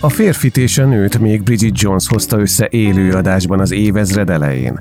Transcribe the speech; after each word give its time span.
A 0.00 0.08
férfit 0.08 0.56
és 0.56 0.78
a 0.78 0.84
nőt 0.84 1.18
még 1.18 1.42
Bridget 1.42 1.80
Jones 1.80 2.08
hozta 2.08 2.38
össze 2.38 2.68
élő 2.70 3.12
adásban 3.12 3.60
az 3.60 3.70
évezred 3.70 4.30
elején. 4.30 4.80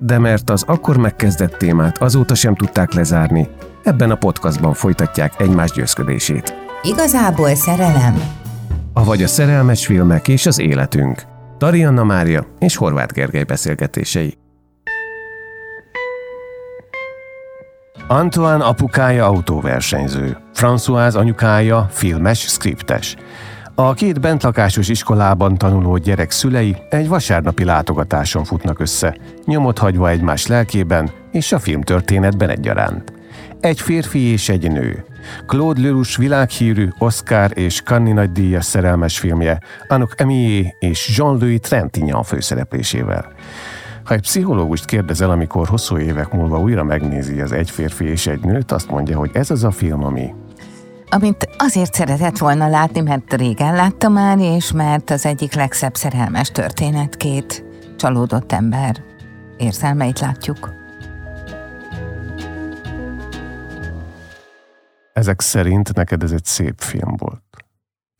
De 0.00 0.18
mert 0.18 0.50
az 0.50 0.62
akkor 0.66 0.96
megkezdett 0.96 1.56
témát 1.56 1.98
azóta 1.98 2.34
sem 2.34 2.54
tudták 2.54 2.92
lezárni, 2.92 3.48
ebben 3.82 4.10
a 4.10 4.14
podcastban 4.14 4.72
folytatják 4.72 5.32
egymás 5.40 5.72
győzködését. 5.72 6.54
Igazából 6.82 7.54
szerelem? 7.54 8.22
Avagy 8.92 9.22
a 9.22 9.26
szerelmes 9.26 9.86
filmek 9.86 10.28
és 10.28 10.46
az 10.46 10.58
életünk. 10.58 11.22
Tarianna 11.58 12.04
Mária 12.04 12.46
és 12.58 12.76
Horváth 12.76 13.14
Gergely 13.14 13.44
beszélgetései. 13.44 14.34
Antoine 18.08 18.64
apukája 18.64 19.26
autóversenyző, 19.26 20.36
François 20.54 21.16
anyukája 21.16 21.88
filmes, 21.90 22.38
skriptes. 22.38 23.16
A 23.76 23.94
két 23.94 24.20
bentlakásos 24.20 24.88
iskolában 24.88 25.58
tanuló 25.58 25.96
gyerek 25.96 26.30
szülei 26.30 26.76
egy 26.90 27.08
vasárnapi 27.08 27.64
látogatáson 27.64 28.44
futnak 28.44 28.80
össze, 28.80 29.16
nyomot 29.44 29.78
hagyva 29.78 30.08
egymás 30.08 30.46
lelkében 30.46 31.10
és 31.32 31.52
a 31.52 31.58
filmtörténetben 31.58 32.48
egyaránt. 32.48 33.12
Egy 33.60 33.80
férfi 33.80 34.18
és 34.18 34.48
egy 34.48 34.70
nő. 34.70 35.04
Claude 35.46 35.80
Lelouch 35.80 36.18
világhírű 36.18 36.88
Oscar 36.98 37.50
és 37.54 37.82
Cannes 37.82 38.14
nagydíjas 38.14 38.64
szerelmes 38.64 39.18
filmje, 39.18 39.58
Anuk 39.88 40.12
Emié 40.16 40.74
és 40.78 41.16
Jean-Louis 41.16 41.60
Trintignant 41.60 42.26
főszereplésével. 42.26 43.32
Ha 44.04 44.14
egy 44.14 44.20
pszichológust 44.20 44.84
kérdezel, 44.84 45.30
amikor 45.30 45.68
hosszú 45.68 45.98
évek 45.98 46.32
múlva 46.32 46.60
újra 46.60 46.84
megnézi 46.84 47.40
az 47.40 47.52
egy 47.52 47.70
férfi 47.70 48.04
és 48.04 48.26
egy 48.26 48.40
nőt, 48.40 48.72
azt 48.72 48.90
mondja, 48.90 49.18
hogy 49.18 49.30
ez 49.32 49.50
az 49.50 49.64
a 49.64 49.70
film, 49.70 50.04
ami 50.04 50.34
amit 51.14 51.48
azért 51.58 51.94
szeretett 51.94 52.38
volna 52.38 52.68
látni, 52.68 53.00
mert 53.00 53.32
régen 53.32 53.74
látta 53.74 54.08
már, 54.08 54.38
és 54.38 54.72
mert 54.72 55.10
az 55.10 55.26
egyik 55.26 55.54
legszebb 55.54 55.94
szerelmes 55.94 56.50
történet 56.50 57.16
két 57.16 57.64
csalódott 57.96 58.52
ember 58.52 59.02
érzelmeit 59.56 60.18
látjuk. 60.18 60.70
Ezek 65.12 65.40
szerint 65.40 65.94
neked 65.94 66.22
ez 66.22 66.32
egy 66.32 66.44
szép 66.44 66.80
film 66.80 67.16
volt. 67.16 67.42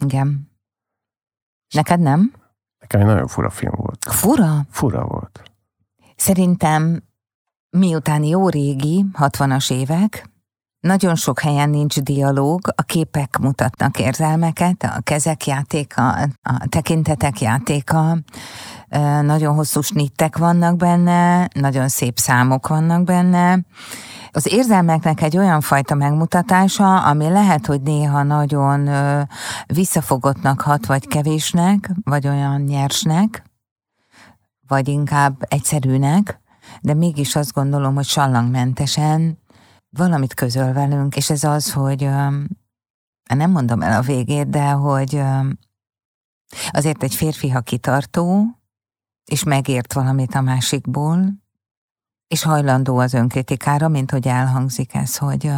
Igen. 0.04 0.50
Neked 1.74 2.00
nem? 2.00 2.32
Nekem 2.78 3.00
egy 3.00 3.06
nagyon 3.06 3.26
fura 3.26 3.50
film 3.50 3.74
volt. 3.76 4.04
Fura? 4.10 4.66
Fura 4.70 5.04
volt. 5.06 5.42
Szerintem 6.16 7.02
miután 7.70 8.22
jó 8.22 8.48
régi, 8.48 9.04
60-as 9.12 9.72
évek, 9.72 10.32
nagyon 10.84 11.14
sok 11.14 11.40
helyen 11.40 11.70
nincs 11.70 12.00
dialóg, 12.00 12.60
a 12.77 12.82
képek 12.82 13.38
mutatnak 13.38 13.98
érzelmeket, 13.98 14.82
a 14.82 15.00
kezek 15.00 15.46
játéka, 15.46 16.10
a 16.42 16.66
tekintetek 16.68 17.40
játéka, 17.40 18.18
nagyon 19.22 19.55
hosszú 19.55 19.80
snittek 19.80 20.36
vannak 20.36 20.77
benne, 20.77 21.48
nagyon 21.55 21.88
szép 21.88 22.18
számok 22.18 22.68
vannak 22.68 23.05
benne. 23.05 23.58
Az 24.30 24.52
érzelmeknek 24.52 25.22
egy 25.22 25.36
olyan 25.36 25.60
fajta 25.60 25.95
megmutatása, 25.95 27.02
ami 27.02 27.28
lehet, 27.28 27.66
hogy 27.66 27.80
néha 27.83 28.22
nagyon 28.22 28.89
visszafogottnak 29.66 30.61
hat, 30.61 30.86
vagy 30.86 31.06
kevésnek, 31.06 31.90
vagy 32.02 32.28
olyan 32.28 32.61
nyersnek, 32.61 33.42
vagy 34.68 34.89
inkább 34.89 35.36
egyszerűnek, 35.48 36.40
de 36.80 36.95
mégis 36.95 37.36
azt 37.36 37.52
gondolom, 37.52 37.95
hogy 37.95 38.06
sallangmentesen 38.06 39.42
valamit 39.96 40.34
közöl 40.34 40.72
velünk, 40.72 41.16
és 41.16 41.30
ez 41.30 41.44
az, 41.44 41.72
hogy 41.72 42.00
nem 43.34 43.50
mondom 43.50 43.82
el 43.82 43.98
a 44.00 44.02
végét, 44.02 44.48
de 44.48 44.70
hogy 44.70 45.22
azért 46.70 47.02
egy 47.02 47.14
férfi, 47.14 47.48
ha 47.48 47.60
kitartó, 47.60 48.46
és 49.24 49.42
megért 49.42 49.92
valamit 49.92 50.34
a 50.34 50.40
másikból, 50.40 51.42
és 52.27 52.42
hajlandó 52.42 52.98
az 52.98 53.14
önkritikára, 53.14 53.88
mint 53.88 54.10
hogy 54.10 54.27
elhangzik 54.27 54.94
ez, 54.94 55.16
hogy 55.16 55.52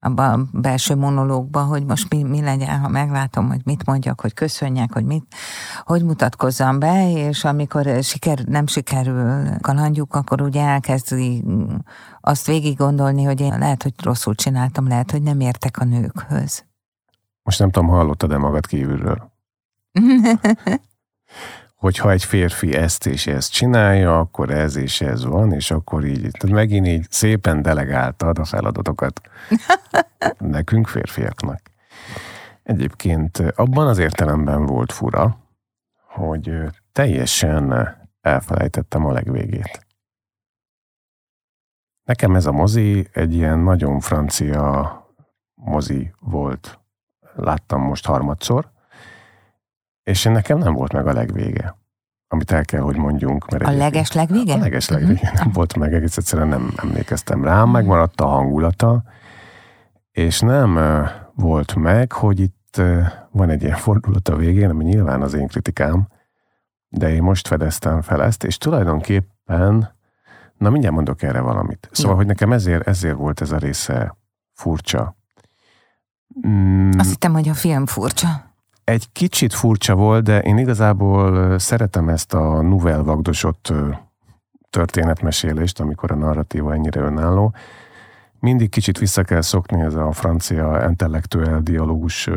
abban 0.00 0.40
a 0.52 0.58
belső 0.58 0.94
monológban, 0.94 1.66
hogy 1.66 1.84
most 1.84 2.14
mi, 2.14 2.22
mi 2.22 2.40
legyen, 2.40 2.80
ha 2.80 2.88
meglátom, 2.88 3.48
hogy 3.48 3.60
mit 3.64 3.86
mondjak, 3.86 4.20
hogy 4.20 4.34
köszönjek, 4.34 4.92
hogy 4.92 5.04
mit, 5.04 5.34
hogy 5.84 6.04
mutatkozzam 6.04 6.78
be, 6.78 7.10
és 7.12 7.44
amikor 7.44 8.02
siker, 8.02 8.38
nem 8.38 8.66
sikerül 8.66 9.58
kalandjuk, 9.60 10.14
akkor 10.14 10.40
ugye 10.40 10.62
elkezdi 10.62 11.44
azt 12.20 12.46
végig 12.46 12.76
gondolni, 12.76 13.24
hogy 13.24 13.40
én 13.40 13.58
lehet, 13.58 13.82
hogy 13.82 13.94
rosszul 14.02 14.34
csináltam, 14.34 14.88
lehet, 14.88 15.10
hogy 15.10 15.22
nem 15.22 15.40
értek 15.40 15.78
a 15.78 15.84
nőkhöz. 15.84 16.64
Most 17.42 17.58
nem 17.58 17.70
tudom, 17.70 17.88
hallottad-e 17.88 18.38
magad 18.38 18.66
kívülről? 18.66 19.30
hogyha 21.78 22.10
egy 22.10 22.24
férfi 22.24 22.76
ezt 22.76 23.06
és 23.06 23.26
ezt 23.26 23.52
csinálja, 23.52 24.18
akkor 24.18 24.50
ez 24.50 24.76
és 24.76 25.00
ez 25.00 25.24
van, 25.24 25.52
és 25.52 25.70
akkor 25.70 26.04
így, 26.04 26.20
tehát 26.20 26.56
megint 26.56 26.86
így 26.86 27.06
szépen 27.10 27.62
delegáltad 27.62 28.38
a 28.38 28.44
feladatokat 28.44 29.20
nekünk 30.38 30.86
férfiaknak. 30.86 31.60
Egyébként 32.62 33.38
abban 33.38 33.86
az 33.86 33.98
értelemben 33.98 34.66
volt 34.66 34.92
fura, 34.92 35.38
hogy 36.08 36.52
teljesen 36.92 37.96
elfelejtettem 38.20 39.06
a 39.06 39.12
legvégét. 39.12 39.86
Nekem 42.04 42.34
ez 42.34 42.46
a 42.46 42.52
mozi 42.52 43.08
egy 43.12 43.34
ilyen 43.34 43.58
nagyon 43.58 44.00
francia 44.00 45.06
mozi 45.54 46.14
volt. 46.20 46.78
Láttam 47.34 47.80
most 47.80 48.06
harmadszor, 48.06 48.70
és 50.08 50.22
nekem 50.22 50.58
nem 50.58 50.74
volt 50.74 50.92
meg 50.92 51.06
a 51.06 51.12
legvége. 51.12 51.76
Amit 52.28 52.50
el 52.50 52.64
kell, 52.64 52.80
hogy 52.80 52.96
mondjunk. 52.96 53.50
Mert 53.50 53.64
a 53.64 53.70
leges 53.70 54.12
legvége? 54.12 54.54
A 54.54 54.58
leges 54.58 54.88
legvége 54.88 55.20
uh-huh. 55.22 55.38
nem 55.38 55.50
volt 55.52 55.76
meg, 55.76 55.94
egész 55.94 56.16
egyszerűen 56.16 56.48
nem 56.48 56.72
emlékeztem 56.76 57.44
rá, 57.44 57.64
megmaradt 57.64 58.20
a 58.20 58.26
hangulata, 58.26 59.02
és 60.10 60.40
nem 60.40 60.78
volt 61.34 61.74
meg, 61.74 62.12
hogy 62.12 62.40
itt 62.40 62.82
van 63.30 63.50
egy 63.50 63.62
ilyen 63.62 63.76
fordulat 63.76 64.28
a 64.28 64.36
végén, 64.36 64.70
ami 64.70 64.84
nyilván 64.84 65.22
az 65.22 65.34
én 65.34 65.46
kritikám, 65.46 66.08
de 66.88 67.10
én 67.10 67.22
most 67.22 67.48
fedeztem 67.48 68.02
fel 68.02 68.22
ezt, 68.22 68.44
és 68.44 68.58
tulajdonképpen, 68.58 69.94
na 70.56 70.70
mindjárt 70.70 70.94
mondok 70.94 71.22
erre 71.22 71.40
valamit. 71.40 71.88
Szóval, 71.92 72.12
ja. 72.12 72.16
hogy 72.16 72.26
nekem 72.26 72.52
ezért, 72.52 72.86
ezért 72.86 73.16
volt 73.16 73.40
ez 73.40 73.50
a 73.50 73.58
része 73.58 74.16
furcsa. 74.52 75.16
Mm. 76.46 76.90
Azt 76.98 77.10
hittem, 77.10 77.32
hogy 77.32 77.48
a 77.48 77.54
film 77.54 77.86
furcsa. 77.86 78.47
Egy 78.88 79.12
kicsit 79.12 79.54
furcsa 79.54 79.94
volt, 79.94 80.24
de 80.24 80.40
én 80.40 80.58
igazából 80.58 81.58
szeretem 81.58 82.08
ezt 82.08 82.34
a 82.34 82.62
nouvelle 82.62 83.02
vagdosott 83.02 83.72
történetmesélést, 84.70 85.80
amikor 85.80 86.10
a 86.10 86.14
narratíva 86.14 86.74
ennyire 86.74 87.00
önálló. 87.00 87.54
Mindig 88.40 88.70
kicsit 88.70 88.98
vissza 88.98 89.22
kell 89.22 89.40
szokni 89.40 89.80
ez 89.80 89.94
a 89.94 90.12
francia 90.12 90.84
intellektuel 90.88 91.60
dialógus 91.60 92.28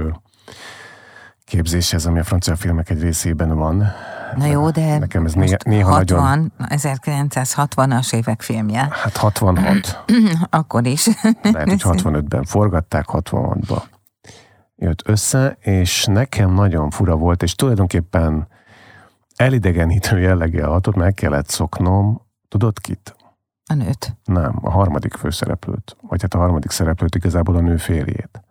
képzéshez, 1.45 2.05
ami 2.05 2.19
a 2.19 2.23
francia 2.23 2.55
filmek 2.55 2.89
egy 2.89 3.01
részében 3.01 3.57
van. 3.57 3.91
Na 4.35 4.45
jó, 4.45 4.69
de 4.69 4.97
nekem 4.97 5.25
ez 5.25 5.33
néha, 5.33 5.57
néha 5.65 5.89
60, 5.89 6.19
nagyon... 6.19 6.51
1960-as 6.69 8.13
évek 8.13 8.41
filmje. 8.41 8.87
Hát 8.91 9.17
66. 9.17 10.03
Akkor 10.49 10.85
is. 10.85 11.07
Lehet, 11.41 11.69
hogy 11.69 11.81
65-ben 11.83 12.43
forgatták, 12.43 13.05
66-ba 13.07 13.83
jött 14.81 15.07
össze, 15.07 15.57
és 15.59 16.05
nekem 16.05 16.53
nagyon 16.53 16.89
fura 16.89 17.15
volt, 17.15 17.43
és 17.43 17.55
tulajdonképpen 17.55 18.47
elidegenítő 19.35 20.19
jelleggel 20.19 20.69
hatott, 20.69 20.95
meg 20.95 21.13
kellett 21.13 21.47
szoknom, 21.47 22.21
tudod 22.47 22.79
kit? 22.79 23.15
A 23.65 23.73
nőt. 23.73 24.17
Nem, 24.23 24.59
a 24.61 24.69
harmadik 24.69 25.13
főszereplőt, 25.13 25.97
vagy 26.01 26.21
hát 26.21 26.33
a 26.33 26.37
harmadik 26.37 26.71
szereplőt 26.71 27.15
igazából 27.15 27.55
a 27.55 27.61
nő 27.61 27.77
férjét, 27.77 28.41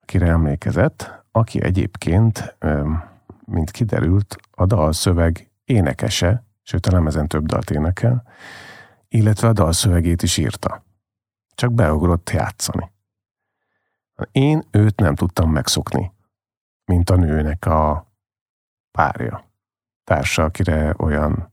akire 0.00 0.26
emlékezett, 0.26 1.24
aki 1.32 1.62
egyébként, 1.62 2.56
mint 3.44 3.70
kiderült, 3.70 4.36
a 4.50 4.66
dalszöveg 4.66 5.50
énekese, 5.64 6.44
sőt 6.62 6.86
a 6.86 6.92
lemezen 6.92 7.28
több 7.28 7.46
dalt 7.46 7.70
énekel, 7.70 8.22
illetve 9.08 9.48
a 9.48 9.52
dalszövegét 9.52 10.22
is 10.22 10.36
írta. 10.36 10.84
Csak 11.54 11.72
beugrott 11.72 12.30
játszani. 12.30 12.90
Én 14.32 14.64
őt 14.70 15.00
nem 15.00 15.14
tudtam 15.14 15.50
megszokni, 15.50 16.12
mint 16.84 17.10
a 17.10 17.16
nőnek 17.16 17.66
a 17.66 18.06
párja. 18.90 19.46
társa, 20.04 20.44
akire 20.44 20.94
olyan 20.98 21.52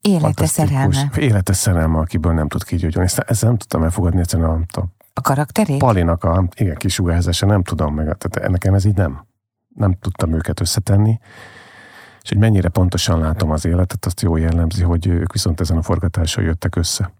Élete 0.00 0.46
szerelme. 0.46 1.10
Élete 1.16 1.52
szerelme, 1.52 1.98
akiből 1.98 2.32
nem 2.32 2.48
tud 2.48 2.64
kigyógyulni. 2.64 3.08
Ezt, 3.08 3.18
ezt 3.18 3.42
nem 3.42 3.56
tudtam 3.56 3.82
elfogadni, 3.82 4.20
egyszerűen 4.20 4.50
a, 4.50 4.80
a, 4.80 4.84
a 5.12 5.20
karakterét? 5.20 5.78
Palinak 5.78 6.24
a 6.24 6.48
igen, 6.54 6.76
kisugárzása, 6.76 7.46
nem 7.46 7.62
tudom 7.62 7.94
meg. 7.94 8.16
Tehát 8.16 8.50
nekem 8.50 8.74
ez 8.74 8.84
így 8.84 8.96
nem. 8.96 9.26
Nem 9.74 9.92
tudtam 10.00 10.32
őket 10.32 10.60
összetenni. 10.60 11.18
És 12.22 12.28
hogy 12.28 12.38
mennyire 12.38 12.68
pontosan 12.68 13.20
látom 13.20 13.50
az 13.50 13.64
életet, 13.64 14.06
azt 14.06 14.20
jó 14.20 14.36
jellemzi, 14.36 14.82
hogy 14.82 15.06
ők 15.06 15.32
viszont 15.32 15.60
ezen 15.60 15.76
a 15.76 15.82
forgatáson 15.82 16.44
jöttek 16.44 16.76
össze. 16.76 17.12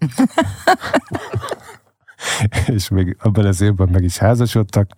és 2.76 2.88
még 2.88 3.16
abban 3.20 3.46
az 3.46 3.60
évben 3.60 3.88
meg 3.92 4.02
is 4.02 4.18
házasodtak. 4.18 4.90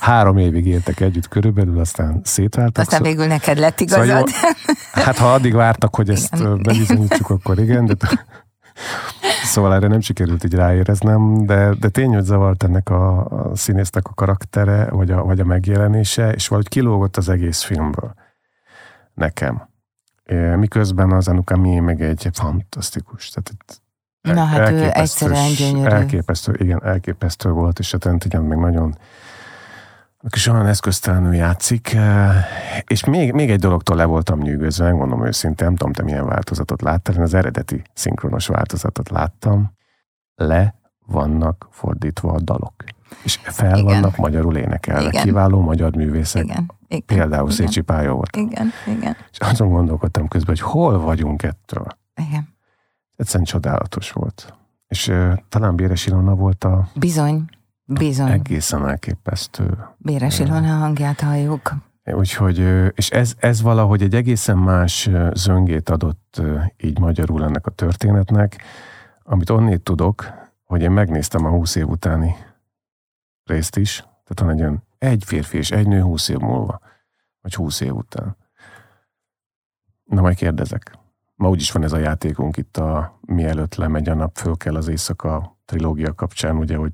Három 0.00 0.38
évig 0.38 0.66
éltek 0.66 1.00
együtt 1.00 1.28
körülbelül, 1.28 1.80
aztán 1.80 2.20
szétváltak. 2.24 2.84
Aztán 2.84 3.02
végül 3.02 3.26
neked 3.26 3.58
lett 3.58 3.80
igazad. 3.80 4.06
Szóval 4.06 4.18
jó, 4.18 5.02
hát 5.02 5.18
ha 5.18 5.32
addig 5.32 5.54
vártak, 5.54 5.94
hogy 5.94 6.10
ezt 6.10 6.34
igen. 6.34 6.62
bebizonyítsuk, 6.62 7.30
akkor 7.30 7.58
igen, 7.58 7.86
de 7.86 7.94
Szóval 9.44 9.74
erre 9.74 9.88
nem 9.88 10.00
sikerült 10.00 10.44
így 10.44 10.54
ráéreznem, 10.54 11.46
de, 11.46 11.74
de 11.74 11.88
tény, 11.88 12.14
hogy 12.14 12.24
zavart 12.24 12.62
ennek 12.62 12.90
a, 12.90 13.24
a 13.24 13.56
színésznek 13.56 14.08
a 14.08 14.14
karaktere, 14.14 14.90
vagy 14.90 15.10
a, 15.10 15.24
vagy 15.24 15.40
a 15.40 15.44
megjelenése, 15.44 16.32
és 16.32 16.48
valahogy 16.48 16.70
kilógott 16.70 17.16
az 17.16 17.28
egész 17.28 17.62
filmből 17.62 18.14
nekem. 19.14 19.68
Miközben 20.56 21.12
az 21.12 21.28
Anuka 21.28 21.56
mi 21.56 21.78
meg 21.78 22.02
egy 22.02 22.28
fantasztikus. 22.32 23.28
Tehát 23.28 23.82
Na 24.34 24.44
hát 24.44 24.70
ő 24.70 24.90
egyszerűen 24.92 25.52
gyönyörű. 25.56 25.94
Elképesztő, 25.94 26.54
igen, 26.58 26.84
elképesztő 26.84 27.50
volt, 27.50 27.78
és 27.78 27.94
a 27.94 27.98
Tentigen 27.98 28.42
meg 28.42 28.58
nagyon 28.58 28.96
és 30.30 30.46
olyan 30.46 30.66
eszköztelenül 30.66 31.34
játszik, 31.34 31.92
eh, 31.92 32.44
és 32.86 33.04
még, 33.04 33.32
még 33.32 33.50
egy 33.50 33.58
dologtól 33.58 33.96
le 33.96 34.04
voltam 34.04 34.40
nyűgözve, 34.40 34.84
megmondom 34.84 35.26
őszintén, 35.26 35.66
nem 35.66 35.76
tudom, 35.76 35.92
te 35.92 36.02
milyen 36.02 36.26
változatot 36.26 36.82
láttál, 36.82 37.14
én 37.14 37.22
az 37.22 37.34
eredeti 37.34 37.82
szinkronos 37.94 38.46
változatot 38.46 39.08
láttam, 39.08 39.72
le 40.34 40.74
vannak 41.06 41.68
fordítva 41.70 42.32
a 42.32 42.40
dalok. 42.40 42.74
És 43.22 43.38
fel 43.42 43.78
igen. 43.78 43.84
vannak 43.84 44.16
magyarul 44.16 44.56
énekelve. 44.56 45.08
Igen. 45.08 45.22
Kiváló 45.22 45.60
magyar 45.60 45.94
művészek. 45.94 46.44
Igen. 46.44 46.72
Igen. 46.88 47.02
Például 47.06 47.50
igen. 47.50 47.66
Szécsi 47.66 47.80
Pálya 47.80 48.12
volt. 48.12 48.36
Igen. 48.36 48.70
Igen. 48.86 49.16
És 49.30 49.38
azon 49.38 49.68
gondolkodtam 49.68 50.28
közben, 50.28 50.56
hogy 50.56 50.70
hol 50.72 50.98
vagyunk 50.98 51.42
ettől. 51.42 51.86
Igen. 52.28 52.55
Egyszerűen 53.16 53.44
csodálatos 53.44 54.12
volt. 54.12 54.54
És 54.86 55.08
uh, 55.08 55.32
talán 55.48 55.76
Béres 55.76 56.06
Ilona 56.06 56.34
volt 56.34 56.64
a... 56.64 56.88
Bizony, 56.94 57.44
bizony. 57.84 58.30
Egészen 58.30 58.88
elképesztő. 58.88 59.78
Béres 59.96 60.38
Ilona 60.38 60.76
hangját 60.76 61.20
halljuk. 61.20 61.74
Úgyhogy, 62.04 62.58
és 62.94 63.10
ez, 63.10 63.34
ez 63.38 63.62
valahogy 63.62 64.02
egy 64.02 64.14
egészen 64.14 64.58
más 64.58 65.10
zöngét 65.32 65.88
adott 65.88 66.42
így 66.76 66.98
magyarul 66.98 67.44
ennek 67.44 67.66
a 67.66 67.70
történetnek, 67.70 68.62
amit 69.22 69.50
onnét 69.50 69.82
tudok, 69.82 70.26
hogy 70.64 70.82
én 70.82 70.90
megnéztem 70.90 71.44
a 71.44 71.48
20 71.48 71.74
év 71.74 71.88
utáni 71.88 72.36
részt 73.44 73.76
is, 73.76 73.96
tehát 73.96 74.40
van 74.40 74.50
egy 74.50 74.60
olyan 74.60 74.82
egy 74.98 75.24
férfi 75.24 75.56
és 75.56 75.70
egy 75.70 75.86
nő 75.86 76.00
20 76.00 76.28
év 76.28 76.38
múlva, 76.38 76.80
vagy 77.40 77.54
20 77.54 77.80
év 77.80 77.94
után. 77.94 78.36
Na 80.04 80.20
majd 80.20 80.36
kérdezek. 80.36 80.98
Ma 81.36 81.48
úgyis 81.48 81.72
van 81.72 81.82
ez 81.82 81.92
a 81.92 81.98
játékunk 81.98 82.56
itt 82.56 82.76
a 82.76 83.18
mielőtt 83.20 83.74
lemegy 83.74 84.08
a 84.08 84.14
nap, 84.14 84.36
föl 84.36 84.56
kell 84.56 84.74
az 84.74 84.88
éjszaka 84.88 85.58
trilógia 85.64 86.14
kapcsán, 86.14 86.56
ugye, 86.56 86.76
hogy 86.76 86.92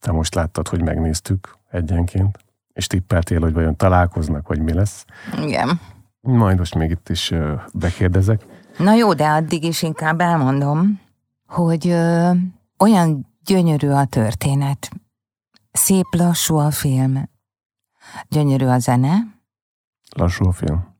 te 0.00 0.12
most 0.12 0.34
láttad, 0.34 0.68
hogy 0.68 0.82
megnéztük 0.82 1.56
egyenként, 1.70 2.38
és 2.72 2.86
tippeltél, 2.86 3.40
hogy 3.40 3.52
vajon 3.52 3.76
találkoznak, 3.76 4.48
vagy 4.48 4.60
mi 4.60 4.72
lesz. 4.72 5.04
Igen. 5.38 5.80
Majd 6.20 6.58
most 6.58 6.74
még 6.74 6.90
itt 6.90 7.08
is 7.08 7.32
bekérdezek. 7.74 8.46
Na 8.78 8.94
jó, 8.94 9.12
de 9.14 9.28
addig 9.28 9.64
is 9.64 9.82
inkább 9.82 10.20
elmondom, 10.20 11.00
hogy 11.46 11.88
ö, 11.88 12.30
olyan 12.78 13.26
gyönyörű 13.44 13.88
a 13.88 14.04
történet. 14.04 14.90
Szép 15.72 16.06
lassú 16.10 16.56
a 16.56 16.70
film. 16.70 17.28
Gyönyörű 18.28 18.66
a 18.66 18.78
zene. 18.78 19.14
Lassú 20.16 20.46
a 20.46 20.52
film. 20.52 20.94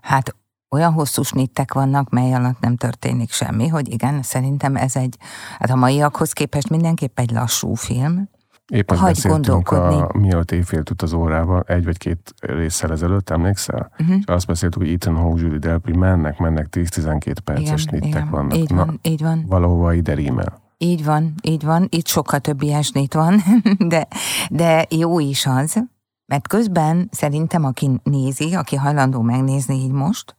Hát 0.00 0.36
olyan 0.74 0.92
hosszú 0.92 1.22
snittek 1.22 1.74
vannak, 1.74 2.10
mely 2.10 2.34
alatt 2.34 2.60
nem 2.60 2.76
történik 2.76 3.30
semmi, 3.30 3.68
hogy 3.68 3.92
igen, 3.92 4.22
szerintem 4.22 4.76
ez 4.76 4.96
egy, 4.96 5.16
hát 5.58 5.70
a 5.70 5.76
maiakhoz 5.76 6.32
képest 6.32 6.70
mindenképp 6.70 7.18
egy 7.18 7.30
lassú 7.30 7.74
film. 7.74 8.28
Éppen 8.72 8.98
Hagy 8.98 9.08
beszéltünk 9.08 9.70
a 9.70 10.10
mielőtt 10.14 10.52
éjfél 10.52 10.82
tud 10.82 11.02
az 11.02 11.12
órával, 11.12 11.64
egy 11.66 11.84
vagy 11.84 11.98
két 11.98 12.34
résszel 12.40 12.92
ezelőtt, 12.92 13.30
emlékszel? 13.30 13.90
Uh-huh. 13.98 14.16
És 14.18 14.24
azt 14.26 14.46
beszéltük, 14.46 14.82
hogy 14.82 14.90
Ethan 14.90 15.16
Hawke, 15.16 15.40
Julie 15.42 15.58
Delpy 15.58 15.96
mennek, 15.96 16.38
mennek 16.38 16.66
10-12 16.70 17.34
perces 17.44 17.64
igen, 17.64 17.76
snittek 17.76 18.08
igen. 18.08 18.30
vannak. 18.30 18.56
Így 18.56 18.74
van, 18.74 18.86
Na, 18.86 19.10
így 19.10 19.22
van. 19.22 19.44
Valahova 19.48 19.92
ide 19.92 20.14
rímel. 20.14 20.62
Így 20.78 21.04
van, 21.04 21.34
így 21.42 21.64
van. 21.64 21.86
Itt 21.90 22.06
sokkal 22.06 22.38
több 22.38 22.62
ilyen 22.62 22.82
snit 22.82 23.14
van, 23.14 23.42
de, 23.92 24.08
de 24.50 24.86
jó 24.90 25.18
is 25.18 25.46
az, 25.46 25.82
mert 26.26 26.48
közben 26.48 27.08
szerintem, 27.12 27.64
aki 27.64 28.00
nézi, 28.02 28.54
aki 28.54 28.76
hajlandó 28.76 29.20
megnézni 29.20 29.74
így 29.74 29.92
most, 29.92 30.36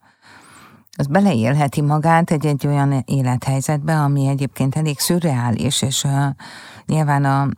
az 0.96 1.06
beleélheti 1.06 1.80
magát 1.80 2.30
egy, 2.30 2.46
egy 2.46 2.66
olyan 2.66 3.02
élethelyzetbe, 3.04 4.00
ami 4.00 4.26
egyébként 4.26 4.76
elég 4.76 4.98
szürreális, 4.98 5.82
és 5.82 6.04
uh, 6.04 6.26
nyilván 6.86 7.24
a, 7.24 7.48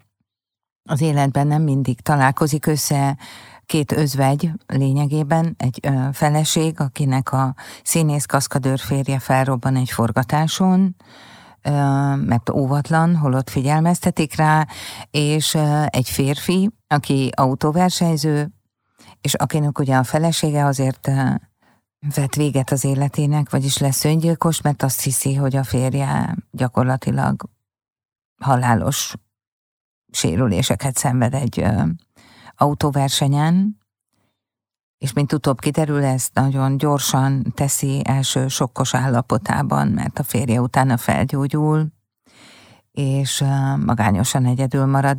az 0.91 1.01
életben 1.01 1.47
nem 1.47 1.63
mindig 1.63 2.01
találkozik 2.01 2.67
össze 2.67 3.17
két 3.67 3.93
özvegy 3.93 4.51
lényegében, 4.67 5.55
egy 5.59 5.81
uh, 5.89 6.13
feleség, 6.13 6.81
akinek 6.81 7.33
a 7.33 7.55
színész 7.83 8.25
kaszkadőr 8.25 8.79
férje 8.79 9.19
felrobban 9.19 9.77
egy 9.77 9.91
forgatáson, 9.91 10.97
mert 12.25 12.51
óvatlan, 12.51 13.17
holott 13.17 13.51
figyelmeztetik 13.51 14.37
rá, 14.37 14.67
és 15.11 15.55
egy 15.87 16.09
férfi, 16.09 16.71
aki 16.87 17.31
autóversenyző, 17.37 18.49
és 19.21 19.35
akinek 19.35 19.79
ugye 19.79 19.97
a 19.97 20.05
felesége 20.05 20.65
azért 20.65 21.11
vet 22.15 22.35
véget 22.35 22.71
az 22.71 22.85
életének, 22.85 23.51
vagyis 23.51 23.79
lesz 23.79 24.05
öngyilkos, 24.05 24.61
mert 24.61 24.83
azt 24.83 25.03
hiszi, 25.03 25.35
hogy 25.35 25.57
a 25.57 25.65
férje 25.65 26.37
gyakorlatilag 26.51 27.51
halálos 28.41 29.15
sérüléseket 30.13 30.97
szenved 30.97 31.35
egy 31.35 31.61
ö, 31.61 31.83
autóversenyen, 32.57 33.79
és 34.99 35.13
mint 35.13 35.33
utóbb 35.33 35.61
kiderül, 35.61 36.05
ezt 36.05 36.35
nagyon 36.35 36.77
gyorsan 36.77 37.53
teszi 37.55 38.03
első 38.05 38.49
sokkos 38.49 38.95
állapotában, 38.95 39.89
mert 39.89 40.19
a 40.19 40.23
férje 40.23 40.61
utána 40.61 40.97
felgyógyul, 40.97 41.87
és 42.93 43.45
magányosan 43.85 44.45
egyedül 44.47 44.87
marad. 44.87 45.19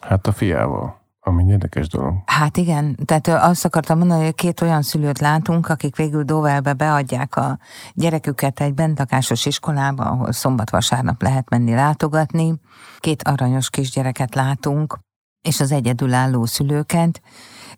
Hát 0.00 0.26
a 0.26 0.32
fiával. 0.32 1.01
Ami 1.24 1.44
érdekes 1.44 1.88
dolog. 1.88 2.22
Hát 2.26 2.56
igen, 2.56 2.96
tehát 3.04 3.28
azt 3.28 3.64
akartam 3.64 3.98
mondani, 3.98 4.24
hogy 4.24 4.34
két 4.34 4.60
olyan 4.60 4.82
szülőt 4.82 5.18
látunk, 5.18 5.68
akik 5.68 5.96
végül 5.96 6.22
Dovelbe 6.22 6.72
beadják 6.72 7.36
a 7.36 7.58
gyereküket 7.94 8.60
egy 8.60 8.74
bentakásos 8.74 9.46
iskolába, 9.46 10.04
ahol 10.04 10.32
szombat-vasárnap 10.32 11.22
lehet 11.22 11.48
menni 11.48 11.74
látogatni. 11.74 12.54
Két 12.98 13.22
aranyos 13.22 13.70
kisgyereket 13.70 14.34
látunk, 14.34 14.98
és 15.42 15.60
az 15.60 15.72
egyedülálló 15.72 16.44
szülőket, 16.44 17.22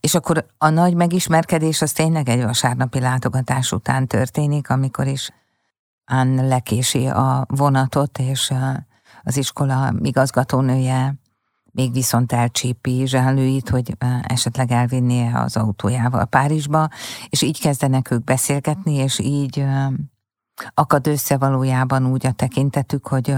és 0.00 0.14
akkor 0.14 0.46
a 0.58 0.68
nagy 0.68 0.94
megismerkedés 0.94 1.82
az 1.82 1.92
tényleg 1.92 2.28
egy 2.28 2.42
vasárnapi 2.42 3.00
látogatás 3.00 3.72
után 3.72 4.06
történik, 4.06 4.70
amikor 4.70 5.06
is 5.06 5.30
Ann 6.04 6.48
lekési 6.48 7.06
a 7.06 7.44
vonatot, 7.48 8.18
és 8.18 8.52
az 9.22 9.36
iskola 9.36 9.94
igazgatónője 10.02 11.14
még 11.74 11.92
viszont 11.92 12.32
elcsípi 12.32 13.06
zsánlőit, 13.06 13.68
hogy 13.68 13.96
esetleg 14.22 14.70
elvinnie 14.70 15.40
az 15.40 15.56
autójával 15.56 16.24
Párizsba, 16.24 16.88
és 17.28 17.42
így 17.42 17.60
kezdenek 17.60 18.10
ők 18.10 18.24
beszélgetni, 18.24 18.94
és 18.94 19.18
így 19.18 19.64
akad 20.74 21.06
össze 21.06 21.36
valójában 21.36 22.06
úgy 22.06 22.26
a 22.26 22.32
tekintetük, 22.32 23.06
hogy, 23.06 23.34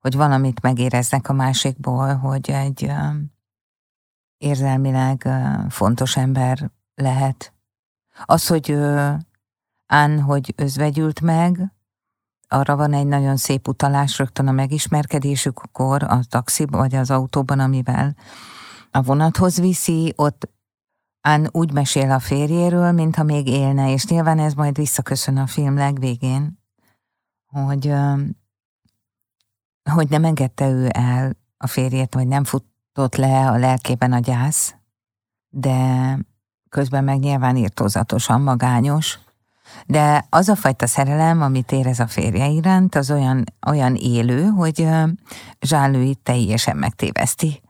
hogy 0.00 0.16
valamit 0.16 0.60
megéreznek 0.60 1.28
a 1.28 1.32
másikból, 1.32 2.14
hogy 2.14 2.50
egy 2.50 2.92
érzelmileg 4.38 5.28
fontos 5.68 6.16
ember 6.16 6.70
lehet. 6.94 7.52
Az, 8.24 8.46
hogy 8.46 8.70
Ann, 9.86 10.18
hogy 10.18 10.52
özvegyült 10.56 11.20
meg, 11.20 11.75
arra 12.48 12.76
van 12.76 12.92
egy 12.92 13.06
nagyon 13.06 13.36
szép 13.36 13.68
utalás 13.68 14.18
rögtön 14.18 14.48
a 14.48 14.52
megismerkedésükkor 14.52 16.02
a 16.02 16.20
taxiban 16.28 16.80
vagy 16.80 16.94
az 16.94 17.10
autóban, 17.10 17.60
amivel 17.60 18.16
a 18.90 19.02
vonathoz 19.02 19.60
viszi, 19.60 20.12
ott 20.16 20.48
Ann 21.20 21.46
úgy 21.50 21.72
mesél 21.72 22.10
a 22.10 22.18
férjéről, 22.18 22.92
mintha 22.92 23.22
még 23.22 23.46
élne, 23.46 23.92
és 23.92 24.06
nyilván 24.06 24.38
ez 24.38 24.54
majd 24.54 24.76
visszaköszön 24.76 25.36
a 25.36 25.46
film 25.46 25.76
legvégén, 25.76 26.58
hogy, 27.46 27.92
hogy 29.90 30.08
nem 30.08 30.24
engedte 30.24 30.68
ő 30.68 30.88
el 30.92 31.36
a 31.56 31.66
férjét, 31.66 32.14
vagy 32.14 32.26
nem 32.26 32.44
futott 32.44 33.14
le 33.14 33.48
a 33.48 33.56
lelkében 33.56 34.12
a 34.12 34.18
gyász, 34.18 34.74
de 35.48 36.18
közben 36.68 37.04
meg 37.04 37.18
nyilván 37.18 37.56
írtózatosan 37.56 38.40
magányos, 38.40 39.18
De 39.86 40.26
az 40.30 40.48
a 40.48 40.56
fajta 40.56 40.86
szerelem, 40.86 41.42
amit 41.42 41.72
érez 41.72 42.00
a 42.00 42.06
férje 42.06 42.48
iránt, 42.48 42.94
az 42.94 43.10
olyan, 43.10 43.44
olyan 43.66 43.94
élő, 43.94 44.44
hogy 44.44 44.88
Zsálőit 45.60 46.18
teljesen 46.18 46.76
megtéveszti. 46.76 47.62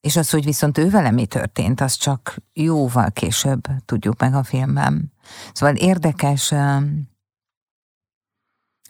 És 0.00 0.16
az, 0.16 0.30
hogy 0.30 0.44
viszont 0.44 0.78
ő 0.78 0.90
vele 0.90 1.10
mi 1.10 1.26
történt, 1.26 1.80
az 1.80 1.94
csak 1.94 2.36
jóval 2.52 3.10
később 3.10 3.60
tudjuk 3.84 4.20
meg 4.20 4.34
a 4.34 4.42
filmben. 4.42 5.12
Szóval 5.52 5.74
érdekes 5.74 6.52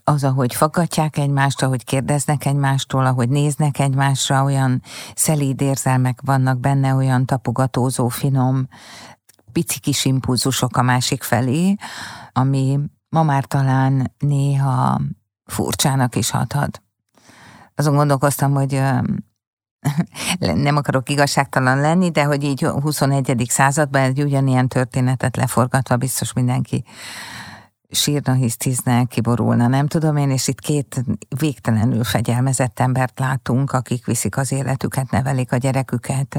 az, 0.05 0.25
ahogy 0.25 0.55
fogadják 0.55 1.17
egymást, 1.17 1.63
ahogy 1.63 1.85
kérdeznek 1.85 2.45
egymástól, 2.45 3.07
ahogy 3.07 3.29
néznek 3.29 3.79
egymásra, 3.79 4.45
olyan 4.45 4.83
szelíd 5.15 5.61
érzelmek 5.61 6.21
vannak 6.25 6.61
benne, 6.61 6.95
olyan 6.95 7.27
tapogatózó, 7.27 8.09
finom, 8.09 8.69
pici 9.59 9.79
kis 9.79 10.05
impulzusok 10.05 10.77
a 10.77 10.83
másik 10.83 11.23
felé, 11.23 11.75
ami 12.33 12.79
ma 13.09 13.23
már 13.23 13.45
talán 13.45 14.13
néha 14.19 15.01
furcsának 15.45 16.17
is 16.17 16.31
hathat. 16.31 16.83
Azon 17.75 17.95
gondolkoztam, 17.95 18.53
hogy 18.53 18.83
nem 20.39 20.77
akarok 20.77 21.09
igazságtalan 21.09 21.81
lenni, 21.81 22.11
de 22.11 22.25
hogy 22.25 22.45
így 22.45 22.61
21. 22.61 23.45
században 23.49 24.03
egy 24.03 24.23
ugyanilyen 24.23 24.69
történetet 24.69 25.37
leforgatva 25.37 25.97
biztos 25.97 26.33
mindenki 26.33 26.85
sírna, 27.91 28.33
hisztizne, 28.33 29.05
kiborulna, 29.05 29.67
nem 29.67 29.87
tudom 29.87 30.17
én, 30.17 30.31
és 30.31 30.49
itt 30.49 30.61
két 30.61 31.05
végtelenül 31.39 32.05
fegyelmezett 32.05 32.81
embert 32.81 33.19
látunk, 33.19 33.73
akik 33.73 34.07
viszik 34.07 34.37
az 34.37 34.53
életüket, 34.53 35.11
nevelik 35.11 35.53
a 35.53 35.57
gyereküket, 35.57 36.39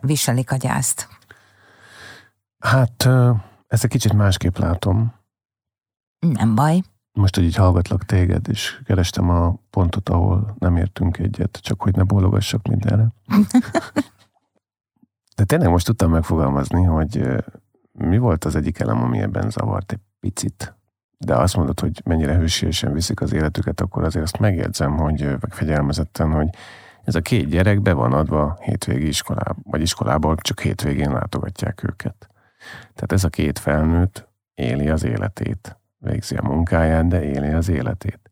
viselik 0.00 0.52
a 0.52 0.56
gyászt. 0.56 1.15
Hát, 2.58 3.08
ezt 3.66 3.84
egy 3.84 3.90
kicsit 3.90 4.12
másképp 4.12 4.56
látom. 4.56 5.14
Nem 6.18 6.54
baj. 6.54 6.80
Most, 7.12 7.34
hogy 7.34 7.44
így 7.44 7.54
hallgatlak 7.54 8.04
téged, 8.04 8.48
és 8.48 8.80
kerestem 8.84 9.30
a 9.30 9.54
pontot, 9.70 10.08
ahol 10.08 10.56
nem 10.58 10.76
értünk 10.76 11.18
egyet, 11.18 11.58
csak 11.62 11.82
hogy 11.82 11.94
ne 11.94 12.02
bólogassak 12.02 12.66
mindenre. 12.68 13.08
De 15.36 15.44
tényleg 15.44 15.68
most 15.68 15.86
tudtam 15.86 16.10
megfogalmazni, 16.10 16.82
hogy 16.82 17.44
mi 17.92 18.18
volt 18.18 18.44
az 18.44 18.56
egyik 18.56 18.78
elem, 18.78 19.02
ami 19.02 19.18
ebben 19.18 19.50
zavart 19.50 19.92
egy 19.92 20.00
picit. 20.20 20.74
De 21.18 21.34
azt 21.36 21.56
mondod, 21.56 21.80
hogy 21.80 22.02
mennyire 22.04 22.36
hősiesen 22.36 22.92
viszik 22.92 23.20
az 23.20 23.32
életüket, 23.32 23.80
akkor 23.80 24.04
azért 24.04 24.24
azt 24.24 24.38
megjegyzem, 24.38 24.96
hogy 24.96 25.20
meg 25.20 25.54
fegyelmezetten, 25.54 26.32
hogy 26.32 26.48
ez 27.04 27.14
a 27.14 27.20
két 27.20 27.48
gyerek 27.48 27.82
be 27.82 27.92
van 27.92 28.12
adva 28.12 28.58
hétvégi 28.60 29.06
iskolába, 29.06 29.56
vagy 29.62 29.80
iskolából 29.80 30.36
csak 30.36 30.60
hétvégén 30.60 31.12
látogatják 31.12 31.82
őket. 31.82 32.28
Tehát 32.80 33.12
ez 33.12 33.24
a 33.24 33.28
két 33.28 33.58
felnőtt 33.58 34.28
éli 34.54 34.88
az 34.88 35.04
életét, 35.04 35.78
végzi 35.98 36.36
a 36.36 36.42
munkáját, 36.42 37.06
de 37.06 37.22
éli 37.22 37.52
az 37.52 37.68
életét. 37.68 38.30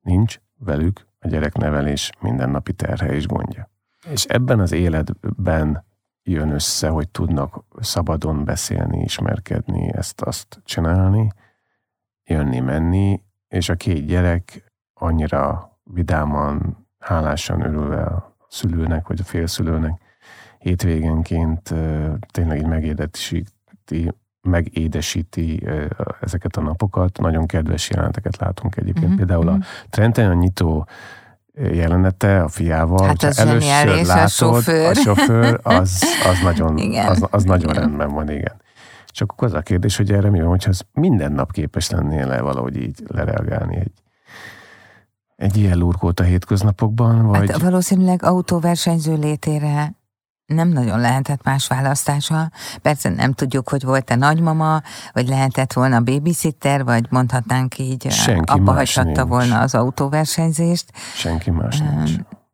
Nincs 0.00 0.38
velük 0.58 1.06
a 1.18 1.28
gyereknevelés 1.28 2.10
mindennapi 2.20 2.72
terhe 2.72 3.14
és 3.14 3.26
gondja. 3.26 3.70
És 4.10 4.24
ebben 4.24 4.60
az 4.60 4.72
életben 4.72 5.84
jön 6.22 6.50
össze, 6.50 6.88
hogy 6.88 7.08
tudnak 7.08 7.64
szabadon 7.80 8.44
beszélni, 8.44 9.02
ismerkedni, 9.02 9.92
ezt-azt 9.92 10.60
csinálni, 10.64 11.28
jönni-menni, 12.24 13.22
és 13.48 13.68
a 13.68 13.74
két 13.74 14.06
gyerek 14.06 14.72
annyira 14.94 15.72
vidáman, 15.82 16.86
hálásan 16.98 17.60
örülve 17.60 18.02
a 18.02 18.36
szülőnek, 18.48 19.08
vagy 19.08 19.20
a 19.20 19.24
félszülőnek, 19.24 20.00
hétvégenként 20.58 21.74
tényleg 22.30 22.84
így 23.32 23.48
megédesíti, 23.90 24.12
megédesíti 24.40 25.66
ezeket 26.20 26.56
a 26.56 26.60
napokat. 26.60 27.18
Nagyon 27.18 27.46
kedves 27.46 27.90
jeleneteket 27.90 28.36
látunk 28.36 28.76
egyébként. 28.76 29.06
Mm-hmm. 29.06 29.16
Például 29.16 29.48
a 29.48 29.52
mhm. 29.52 29.62
Trenten 29.90 30.36
nyitó 30.36 30.88
jelenete 31.54 32.42
a 32.42 32.48
fiával, 32.48 33.06
hát 33.06 33.22
az 33.22 33.38
először 33.38 34.06
látod, 34.06 34.24
a 34.24 34.26
sofőr, 34.28 34.90
a 34.90 34.94
sofőr 34.94 35.60
az, 35.62 36.02
az 36.24 36.40
nagyon, 36.42 36.78
az, 37.06 37.26
az 37.30 37.44
nagyon 37.44 37.70
igen. 37.70 37.82
rendben 37.82 38.08
van, 38.08 38.30
igen. 38.30 38.62
Csak 39.06 39.32
akkor 39.32 39.48
az 39.48 39.54
a 39.54 39.60
kérdés, 39.60 39.96
hogy 39.96 40.12
erre 40.12 40.30
mi 40.30 40.40
van, 40.40 40.48
hogyha 40.48 40.70
minden 40.92 41.32
nap 41.32 41.52
képes 41.52 41.90
lennél 41.90 42.26
le 42.26 42.40
valahogy 42.40 42.76
így 42.76 43.02
lereagálni 43.06 43.76
egy, 43.76 43.92
egy 45.36 45.56
ilyen 45.56 45.78
lurkót 45.78 46.20
a 46.20 46.22
hétköznapokban, 46.22 47.26
vagy... 47.26 47.50
Hát 47.50 47.60
valószínűleg 47.60 48.22
autóversenyző 48.22 49.16
létére 49.16 49.94
nem 50.46 50.68
nagyon 50.68 51.00
lehetett 51.00 51.42
más 51.42 51.66
választása. 51.66 52.50
Persze 52.82 53.08
nem 53.08 53.32
tudjuk, 53.32 53.68
hogy 53.68 53.82
volt-e 53.82 54.14
nagymama, 54.14 54.82
vagy 55.12 55.28
lehetett 55.28 55.72
volna 55.72 56.00
babysitter, 56.00 56.84
vagy 56.84 57.06
mondhatnánk 57.10 57.78
így, 57.78 58.10
Senki 58.10 58.52
abba 58.52 58.72
hagyhatta 58.72 59.26
volna 59.26 59.60
az 59.60 59.74
autóversenyzést. 59.74 60.92
Senki 61.14 61.50
más 61.50 61.78
nincs. 61.78 62.10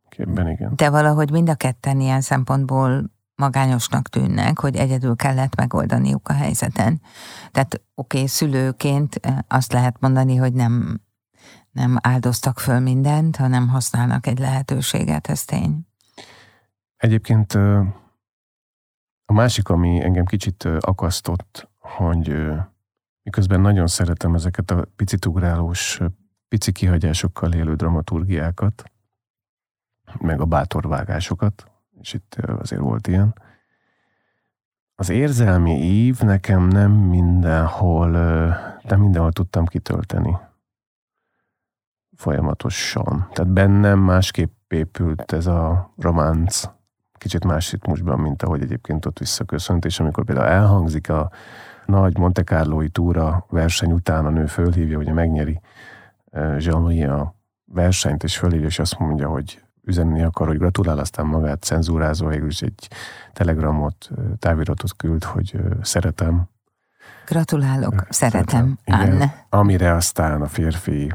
Képben 0.08 0.48
igen. 0.48 0.72
De 0.76 0.90
valahogy 0.90 1.30
mind 1.30 1.48
a 1.48 1.54
ketten 1.54 2.00
ilyen 2.00 2.20
szempontból 2.20 3.10
magányosnak 3.34 4.08
tűnnek, 4.08 4.58
hogy 4.58 4.76
egyedül 4.76 5.16
kellett 5.16 5.56
megoldaniuk 5.56 6.28
a 6.28 6.32
helyzeten. 6.32 7.00
Tehát 7.50 7.74
oké, 7.74 8.16
okay, 8.16 8.26
szülőként 8.28 9.20
azt 9.48 9.72
lehet 9.72 9.96
mondani, 10.00 10.36
hogy 10.36 10.52
nem, 10.52 11.00
nem 11.70 11.98
áldoztak 12.00 12.58
föl 12.58 12.78
mindent, 12.78 13.36
hanem 13.36 13.68
használnak 13.68 14.26
egy 14.26 14.38
lehetőséget, 14.38 15.26
ez 15.26 15.44
tény. 15.44 15.89
Egyébként 17.00 17.52
a 19.24 19.32
másik, 19.32 19.68
ami 19.68 20.02
engem 20.02 20.24
kicsit 20.24 20.64
akasztott, 20.64 21.70
hogy 21.78 22.50
miközben 23.22 23.60
nagyon 23.60 23.86
szeretem 23.86 24.34
ezeket 24.34 24.70
a 24.70 24.84
picit 24.96 25.26
ugrálós, 25.26 26.00
pici 26.48 26.72
kihagyásokkal 26.72 27.52
élő 27.52 27.74
dramaturgiákat, 27.74 28.82
meg 30.18 30.40
a 30.40 30.44
bátorvágásokat, 30.44 31.70
és 32.00 32.12
itt 32.12 32.34
azért 32.34 32.80
volt 32.80 33.06
ilyen. 33.06 33.34
Az 34.94 35.08
érzelmi 35.08 35.82
ív 35.82 36.20
nekem 36.20 36.66
nem 36.68 36.92
mindenhol, 36.92 38.08
nem 38.82 39.00
mindenhol 39.00 39.32
tudtam 39.32 39.66
kitölteni 39.66 40.38
folyamatosan. 42.16 43.28
Tehát 43.32 43.52
bennem 43.52 43.98
másképp 43.98 44.72
épült 44.72 45.32
ez 45.32 45.46
a 45.46 45.92
románc 45.96 46.78
kicsit 47.20 47.44
más 47.44 47.70
ritmusban, 47.70 48.20
mint 48.20 48.42
ahogy 48.42 48.62
egyébként 48.62 49.06
ott 49.06 49.18
visszaköszönt, 49.18 49.84
és 49.84 50.00
amikor 50.00 50.24
például 50.24 50.46
elhangzik 50.46 51.10
a 51.10 51.30
nagy 51.86 52.18
Monte 52.18 52.42
Carloi 52.42 52.88
túra 52.88 53.46
verseny 53.48 53.92
után 53.92 54.26
a 54.26 54.30
nő 54.30 54.46
fölhívja, 54.46 54.96
hogy 54.96 55.12
megnyeri 55.12 55.60
jean 56.58 57.10
a 57.10 57.34
versenyt, 57.64 58.22
és 58.22 58.38
fölhívja, 58.38 58.66
és 58.66 58.78
azt 58.78 58.98
mondja, 58.98 59.28
hogy 59.28 59.62
üzenni 59.84 60.22
akar, 60.22 60.46
hogy 60.46 60.58
gratulál, 60.58 60.98
aztán 60.98 61.26
magát 61.26 61.62
cenzúrázva 61.62 62.28
végül 62.28 62.48
is 62.48 62.62
egy 62.62 62.88
telegramot, 63.32 64.10
táviratot 64.38 64.96
küld, 64.96 65.24
hogy 65.24 65.60
szeretem. 65.82 66.48
Gratulálok, 67.26 68.06
szeretem, 68.08 68.78
szeretem. 68.84 69.12
Anne. 69.12 69.46
Amire 69.48 69.94
aztán 69.94 70.42
a 70.42 70.46
férfi 70.46 71.14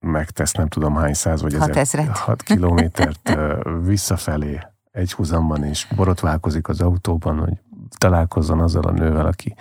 megtesz 0.00 0.52
nem 0.52 0.68
tudom 0.68 0.94
hány 0.94 1.14
száz 1.14 1.42
vagy 1.42 1.54
ezer, 1.54 2.08
hat 2.08 2.42
kilométert 2.42 3.38
visszafelé 3.82 4.60
egy 4.96 5.12
húzamban, 5.12 5.64
és 5.64 5.86
borotválkozik 5.96 6.68
az 6.68 6.80
autóban, 6.80 7.38
hogy 7.38 7.60
találkozzon 7.98 8.60
azzal 8.60 8.82
a 8.82 8.90
nővel, 8.90 9.26
aki 9.26 9.54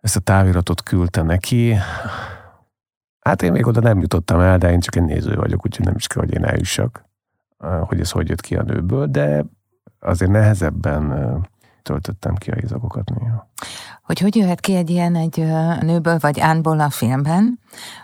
ezt 0.00 0.16
a 0.16 0.20
táviratot 0.20 0.82
küldte 0.82 1.22
neki. 1.22 1.76
Hát 3.20 3.42
én 3.42 3.52
még 3.52 3.66
oda 3.66 3.80
nem 3.80 4.00
jutottam 4.00 4.40
el, 4.40 4.58
de 4.58 4.70
én 4.70 4.80
csak 4.80 4.96
egy 4.96 5.02
néző 5.02 5.34
vagyok, 5.34 5.64
úgyhogy 5.66 5.84
nem 5.84 5.94
is 5.96 6.06
kell, 6.06 6.22
hogy 6.22 6.34
én 6.34 6.44
eljussak, 6.44 7.04
hogy 7.80 8.00
ez 8.00 8.10
hogy 8.10 8.28
jött 8.28 8.40
ki 8.40 8.56
a 8.56 8.62
nőből, 8.62 9.06
de 9.06 9.44
azért 10.00 10.30
nehezebben 10.30 11.46
töltöttem 11.82 12.34
ki 12.34 12.50
a 12.50 12.56
izagokat 12.62 13.10
néha. 13.14 13.50
Hogy 14.02 14.18
hogy 14.18 14.36
jöhet 14.36 14.60
ki 14.60 14.74
egy 14.74 14.90
ilyen 14.90 15.14
egy 15.14 15.36
nőből 15.80 16.18
vagy 16.18 16.40
ánból 16.40 16.80
a 16.80 16.90
filmben, 16.90 17.58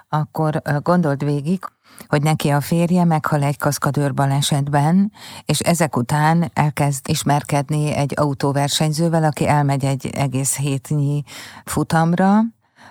akkor 0.09 0.63
gondold 0.83 1.25
végig, 1.25 1.65
hogy 2.09 2.23
neki 2.23 2.49
a 2.49 2.61
férje 2.61 3.05
meghal 3.05 3.43
egy 3.43 3.59
kaszkadőr 3.59 4.15
balesetben, 4.15 5.13
és 5.45 5.59
ezek 5.59 5.97
után 5.97 6.51
elkezd 6.55 7.09
ismerkedni 7.09 7.95
egy 7.95 8.13
autóversenyzővel, 8.17 9.25
aki 9.25 9.49
elmegy 9.49 9.85
egy 9.85 10.07
egész 10.07 10.57
hétnyi 10.57 11.23
futamra, 11.65 12.41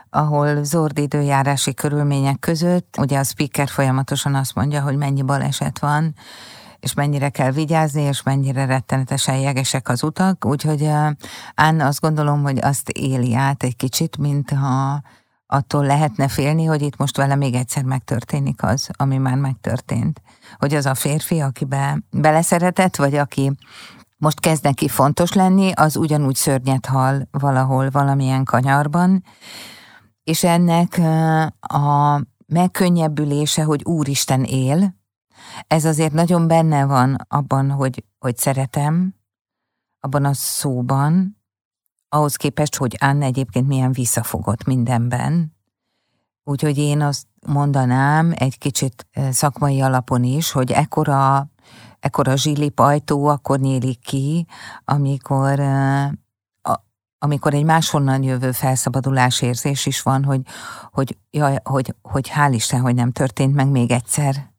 ahol 0.10 0.64
zord 0.64 0.98
időjárási 0.98 1.74
körülmények 1.74 2.40
között, 2.40 2.96
ugye 3.00 3.20
a 3.20 3.24
speaker 3.24 3.68
folyamatosan 3.68 4.36
azt 4.36 4.56
mondja, 4.56 4.82
hogy 4.82 4.98
mennyi 4.98 5.22
baleset 5.22 5.80
van, 5.80 6.16
és 6.80 6.94
mennyire 6.94 7.30
kell 7.30 7.52
vigyázni, 7.52 8.02
és 8.02 8.24
mennyire 8.24 8.66
rettenetesen 8.66 9.38
jegesek 9.38 9.90
az 9.90 10.04
utak, 10.04 10.46
úgyhogy 10.46 10.90
Anna 11.56 11.86
azt 11.86 12.02
gondolom, 12.02 12.44
hogy 12.44 12.60
azt 12.62 12.90
éli 12.90 13.36
át 13.36 13.64
egy 13.64 13.76
kicsit, 13.76 14.18
mintha 14.18 15.02
attól 15.48 15.86
lehetne 15.86 16.28
félni, 16.28 16.66
hogy 16.66 16.82
itt 16.82 16.98
most 16.98 17.18
vele 17.18 17.36
még 17.36 17.54
egyszer 17.54 17.84
megtörténik 17.84 18.64
az, 18.64 18.90
ami 18.98 19.18
már 19.18 19.36
megtörtént. 19.36 20.22
Hogy 20.58 20.74
az 20.74 20.86
a 20.86 20.96
férfi, 20.96 21.40
akibe 21.40 22.00
beleszeretett, 22.12 22.96
vagy 22.96 23.16
aki 23.16 23.52
most 24.18 24.40
kezd 24.40 24.64
neki 24.64 24.88
fontos 24.88 25.34
lenni, 25.34 25.72
az 25.72 25.96
ugyanúgy 25.96 26.36
szörnyet 26.36 26.86
hal 26.86 27.28
valahol, 27.32 27.90
valamilyen 27.90 28.44
kanyarban, 28.44 29.24
és 30.24 30.44
ennek 30.44 30.98
a 31.60 32.22
megkönnyebbülése, 32.48 33.64
hogy 33.64 33.84
Úristen 33.84 34.44
él, 34.44 34.96
ez 35.68 35.86
azért 35.86 36.14
nagyon 36.14 36.48
benne 36.48 36.86
van 36.86 37.16
abban, 37.28 37.72
hogy, 37.72 38.04
hogy 38.20 38.38
szeretem, 38.38 39.16
abban 40.00 40.26
a 40.26 40.34
szóban, 40.34 41.42
ahhoz 42.16 42.36
képest, 42.36 42.76
hogy 42.76 42.98
Anne 43.00 43.26
egyébként 43.26 43.68
milyen 43.68 43.92
visszafogott 43.92 44.64
mindenben. 44.64 45.56
Úgyhogy 46.44 46.78
én 46.78 47.02
azt 47.02 47.28
mondanám 47.48 48.34
egy 48.36 48.58
kicsit 48.58 49.08
szakmai 49.32 49.82
alapon 49.82 50.24
is, 50.24 50.52
hogy 50.52 50.72
ekkora, 50.72 51.48
ekkora 52.00 52.38
zsilip 52.38 52.80
ajtó 52.80 53.26
akkor 53.26 53.60
nyílik 53.60 54.00
ki, 54.00 54.48
amikor 54.86 55.60
amikor 57.18 57.54
egy 57.54 57.64
máshonnan 57.64 58.24
jövő 58.24 58.52
felszabadulás 58.52 59.42
érzés 59.42 59.86
is 59.86 60.02
van, 60.02 60.24
hogy, 60.24 60.42
hogy, 60.92 61.18
jaj, 61.32 61.58
hogy, 61.64 61.96
hogy 62.02 62.32
hál' 62.36 62.52
Isten, 62.52 62.82
hogy 62.82 62.96
nem 62.96 63.12
történt 63.12 63.56
meg 63.56 63.68
még 63.68 63.92
egyszer, 63.92 64.52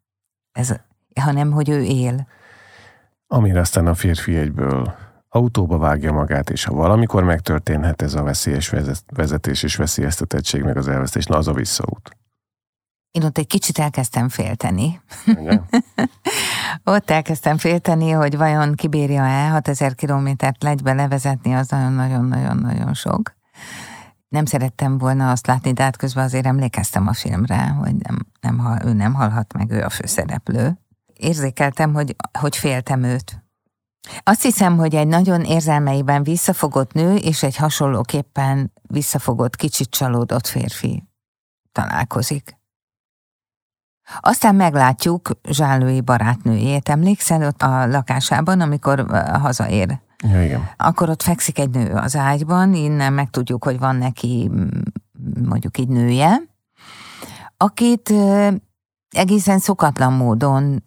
ez, 0.53 0.75
hanem 1.21 1.51
hogy 1.51 1.69
ő 1.69 1.83
él. 1.83 2.27
Amire 3.27 3.61
aztán 3.61 3.87
a 3.87 3.95
férfi 3.95 4.37
egyből 4.37 5.06
autóba 5.37 5.79
vágja 5.79 6.13
magát, 6.13 6.51
és 6.51 6.65
ha 6.65 6.75
valamikor 6.75 7.25
megtörténhet 7.25 8.03
ez 8.03 8.15
a 8.15 8.23
veszélyes 8.23 8.73
vezetés 9.07 9.63
és 9.63 9.77
veszélyeztetettség, 9.77 10.63
meg 10.63 10.77
az 10.77 10.89
elvesztés, 10.89 11.25
na 11.25 11.37
az 11.37 11.49
a 11.49 11.53
visszaút. 11.53 12.17
Én 13.11 13.25
ott 13.25 13.39
egy 13.39 13.47
kicsit 13.47 13.79
elkezdtem 13.79 14.29
félteni. 14.29 15.01
ott 16.85 17.11
elkezdtem 17.11 17.59
félteni, 17.59 18.11
hogy 18.11 18.37
vajon 18.37 18.75
kibírja-e 18.75 19.49
6000 19.49 19.95
kilométert 19.95 20.63
legybe 20.63 20.93
levezetni, 20.93 21.55
az 21.55 21.69
nagyon-nagyon-nagyon-nagyon 21.69 22.95
sok. 22.95 23.37
Nem 24.29 24.45
szerettem 24.45 24.99
volna 24.99 25.31
azt 25.31 25.47
látni, 25.47 25.73
de 25.73 25.83
hát 25.83 25.97
közben 25.97 26.25
azért 26.25 26.47
emlékeztem 26.47 27.07
a 27.07 27.13
filmre, 27.13 27.69
hogy 27.69 27.95
nem, 27.95 28.27
nem, 28.41 28.79
ő 28.85 28.93
nem 28.93 29.15
halhat 29.15 29.53
meg, 29.53 29.71
ő 29.71 29.83
a 29.83 29.91
főszereplő. 29.91 30.79
Érzékeltem, 31.15 31.95
hogy, 31.95 32.17
hogy 32.39 32.57
féltem 32.57 33.03
őt. 33.03 33.46
Azt 34.23 34.43
hiszem, 34.43 34.77
hogy 34.77 34.95
egy 34.95 35.07
nagyon 35.07 35.45
érzelmeiben 35.45 36.23
visszafogott 36.23 36.93
nő 36.93 37.15
és 37.15 37.43
egy 37.43 37.57
hasonlóképpen 37.57 38.73
visszafogott, 38.83 39.57
kicsit 39.57 39.91
csalódott 39.91 40.47
férfi 40.47 41.05
találkozik. 41.73 42.59
Aztán 44.21 44.55
meglátjuk 44.55 45.31
Zsálői 45.49 46.01
barátnőjét, 46.01 46.89
emlékszel 46.89 47.43
ott 47.43 47.63
a 47.63 47.87
lakásában, 47.87 48.61
amikor 48.61 49.07
hazaér? 49.41 50.01
Ja, 50.25 50.45
igen. 50.45 50.71
Akkor 50.77 51.09
ott 51.09 51.23
fekszik 51.23 51.59
egy 51.59 51.71
nő 51.71 51.93
az 51.93 52.17
ágyban, 52.17 52.75
innen 52.75 53.13
megtudjuk, 53.13 53.65
hogy 53.65 53.79
van 53.79 53.97
neki 53.97 54.51
mondjuk 55.43 55.79
így 55.79 55.89
nője, 55.89 56.43
akit 57.57 58.13
egészen 59.09 59.59
szokatlan 59.59 60.13
módon 60.13 60.83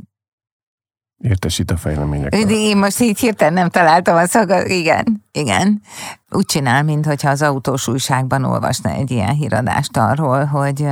Értesít 1.20 1.72
a 1.72 1.78
fejleményekről. 1.78 2.50
Én 2.50 2.78
most 2.78 3.00
így 3.00 3.20
hirtelen 3.20 3.54
nem 3.54 3.70
találtam 3.70 4.16
a 4.16 4.26
szaga. 4.26 4.66
Igen, 4.66 5.26
igen. 5.32 5.82
Úgy 6.30 6.46
csinál, 6.46 6.84
mintha 6.84 7.30
az 7.30 7.42
autós 7.42 7.88
újságban 7.88 8.44
olvasna 8.44 8.90
egy 8.90 9.12
ilyen 9.12 9.34
híradást 9.34 9.98
arról, 9.98 10.46
hogy 10.46 10.88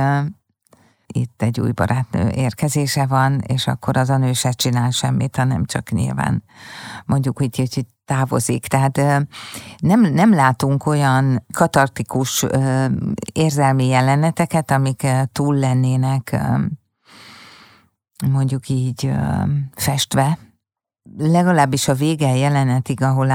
itt 1.06 1.42
egy 1.42 1.60
új 1.60 1.70
barátnő 1.70 2.28
érkezése 2.28 3.06
van, 3.06 3.40
és 3.46 3.66
akkor 3.66 3.96
az 3.96 4.10
a 4.10 4.16
nő 4.16 4.32
se 4.32 4.50
csinál 4.50 4.90
semmit, 4.90 5.36
hanem 5.36 5.64
csak 5.64 5.90
nyilván 5.90 6.44
mondjuk, 7.04 7.38
hogy, 7.38 7.56
hogy 7.56 7.86
távozik. 8.04 8.66
Tehát 8.66 8.96
nem, 9.78 10.00
nem 10.00 10.34
látunk 10.34 10.86
olyan 10.86 11.46
katartikus 11.52 12.46
érzelmi 13.32 13.86
jeleneteket, 13.86 14.70
amik 14.70 15.06
túl 15.32 15.54
lennének 15.54 16.36
mondjuk 18.26 18.68
így 18.68 19.10
festve, 19.74 20.38
legalábbis 21.16 21.88
a 21.88 21.94
vége 21.94 22.36
jelenetig, 22.36 23.02
ahol 23.02 23.26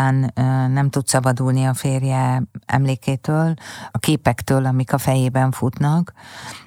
nem 0.68 0.90
tud 0.90 1.08
szabadulni 1.08 1.66
a 1.66 1.74
férje 1.74 2.44
emlékétől, 2.66 3.54
a 3.92 3.98
képektől, 3.98 4.66
amik 4.66 4.94
a 4.94 4.98
fejében 4.98 5.52
futnak, 5.52 6.14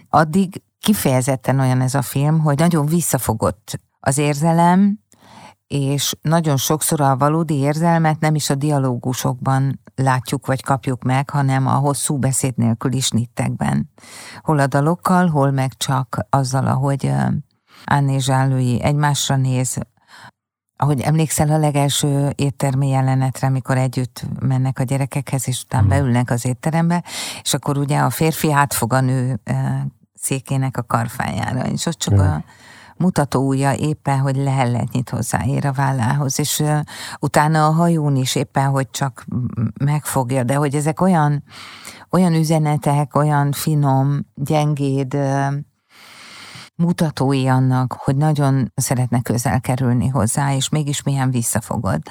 addig 0.09 0.63
kifejezetten 0.79 1.61
olyan 1.61 1.81
ez 1.81 1.95
a 1.95 2.03
film, 2.03 2.41
hogy 2.41 2.59
nagyon 2.59 2.87
visszafogott 2.87 3.81
az 4.01 4.19
érzelem, 4.19 4.99
és 5.67 6.15
nagyon 6.21 6.57
sokszor 6.57 7.01
a 7.01 7.17
valódi 7.17 7.55
érzelmet 7.55 8.21
nem 8.21 8.35
is 8.35 8.51
a 8.51 8.55
dialógusokban 8.55 9.81
látjuk 9.95 10.47
vagy 10.47 10.63
kapjuk 10.63 11.03
meg, 11.03 11.31
hanem 11.31 11.67
a 11.67 11.75
hosszú 11.75 12.19
beszéd 12.19 12.57
nélkül 12.57 12.93
is 12.93 13.11
nittekben. 13.11 13.91
Hol 14.41 14.59
a 14.59 14.67
dalokkal, 14.67 15.29
hol 15.29 15.51
meg 15.51 15.77
csak 15.77 16.27
azzal, 16.31 16.67
ahogy 16.67 17.13
Anné 17.87 18.19
Zsállói 18.19 18.83
egymásra 18.83 19.37
néz, 19.37 19.79
ahogy 20.77 21.01
emlékszel 21.01 21.51
a 21.51 21.59
legelső 21.59 22.33
éttermi 22.35 22.89
jelenetre, 22.89 23.47
amikor 23.47 23.77
együtt 23.77 24.25
mennek 24.41 24.79
a 24.79 24.83
gyerekekhez, 24.83 25.49
és 25.49 25.63
utána 25.63 25.83
hmm. 25.83 25.91
beülnek 25.91 26.31
az 26.31 26.47
étterembe, 26.47 27.05
és 27.43 27.55
akkor 27.55 27.79
ugye 27.79 27.99
a 27.99 28.11
férfi 28.11 28.53
átfog 28.53 28.93
a 28.93 29.01
nő 29.01 29.41
székének 30.15 30.77
a 30.77 30.83
karfájára, 30.83 31.67
és 31.67 31.87
ott 31.87 31.99
csak 31.99 32.15
hmm. 32.15 32.33
a 32.33 32.45
mutatója 32.97 33.75
éppen, 33.75 34.19
hogy 34.19 34.37
lehelletnyit 34.37 35.11
hozzáér 35.11 35.67
a 35.67 35.73
vállához, 35.73 36.39
és 36.39 36.59
uh, 36.59 36.79
utána 37.21 37.67
a 37.67 37.71
hajón 37.71 38.17
is 38.17 38.35
éppen, 38.35 38.69
hogy 38.69 38.91
csak 38.91 39.25
megfogja, 39.85 40.43
de 40.43 40.55
hogy 40.55 40.75
ezek 40.75 41.01
olyan, 41.01 41.43
olyan 42.11 42.35
üzenetek, 42.35 43.15
olyan 43.15 43.53
finom, 43.53 44.27
gyengéd 44.35 45.15
uh, 45.15 45.55
mutatói 46.77 47.47
annak, 47.49 47.93
hogy 47.93 48.17
nagyon 48.17 48.73
szeretne 48.75 49.23
közel 49.23 49.61
kerülni 49.61 50.09
hozzá, 50.09 50.55
és 50.55 50.69
mégis 50.69 51.03
milyen 51.03 51.31
visszafogod. 51.31 52.03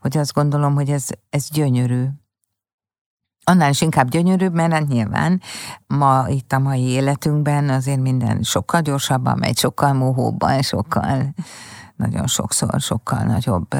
Hogy 0.00 0.16
azt 0.16 0.32
gondolom, 0.32 0.74
hogy 0.74 0.90
ez, 0.90 1.06
ez 1.30 1.48
gyönyörű. 1.50 2.04
Annál 3.44 3.70
is 3.70 3.80
inkább 3.80 4.08
gyönyörűbb, 4.08 4.54
mert 4.54 4.72
hát 4.72 4.88
nyilván 4.88 5.40
ma 5.86 6.24
itt 6.28 6.52
a 6.52 6.58
mai 6.58 6.82
életünkben 6.82 7.68
azért 7.68 8.00
minden 8.00 8.42
sokkal 8.42 8.80
gyorsabban 8.80 9.38
megy, 9.38 9.58
sokkal 9.58 9.92
mohóbban, 9.92 10.62
sokkal, 10.62 11.34
nagyon 11.96 12.26
sokszor, 12.26 12.80
sokkal 12.80 13.22
nagyobb 13.22 13.74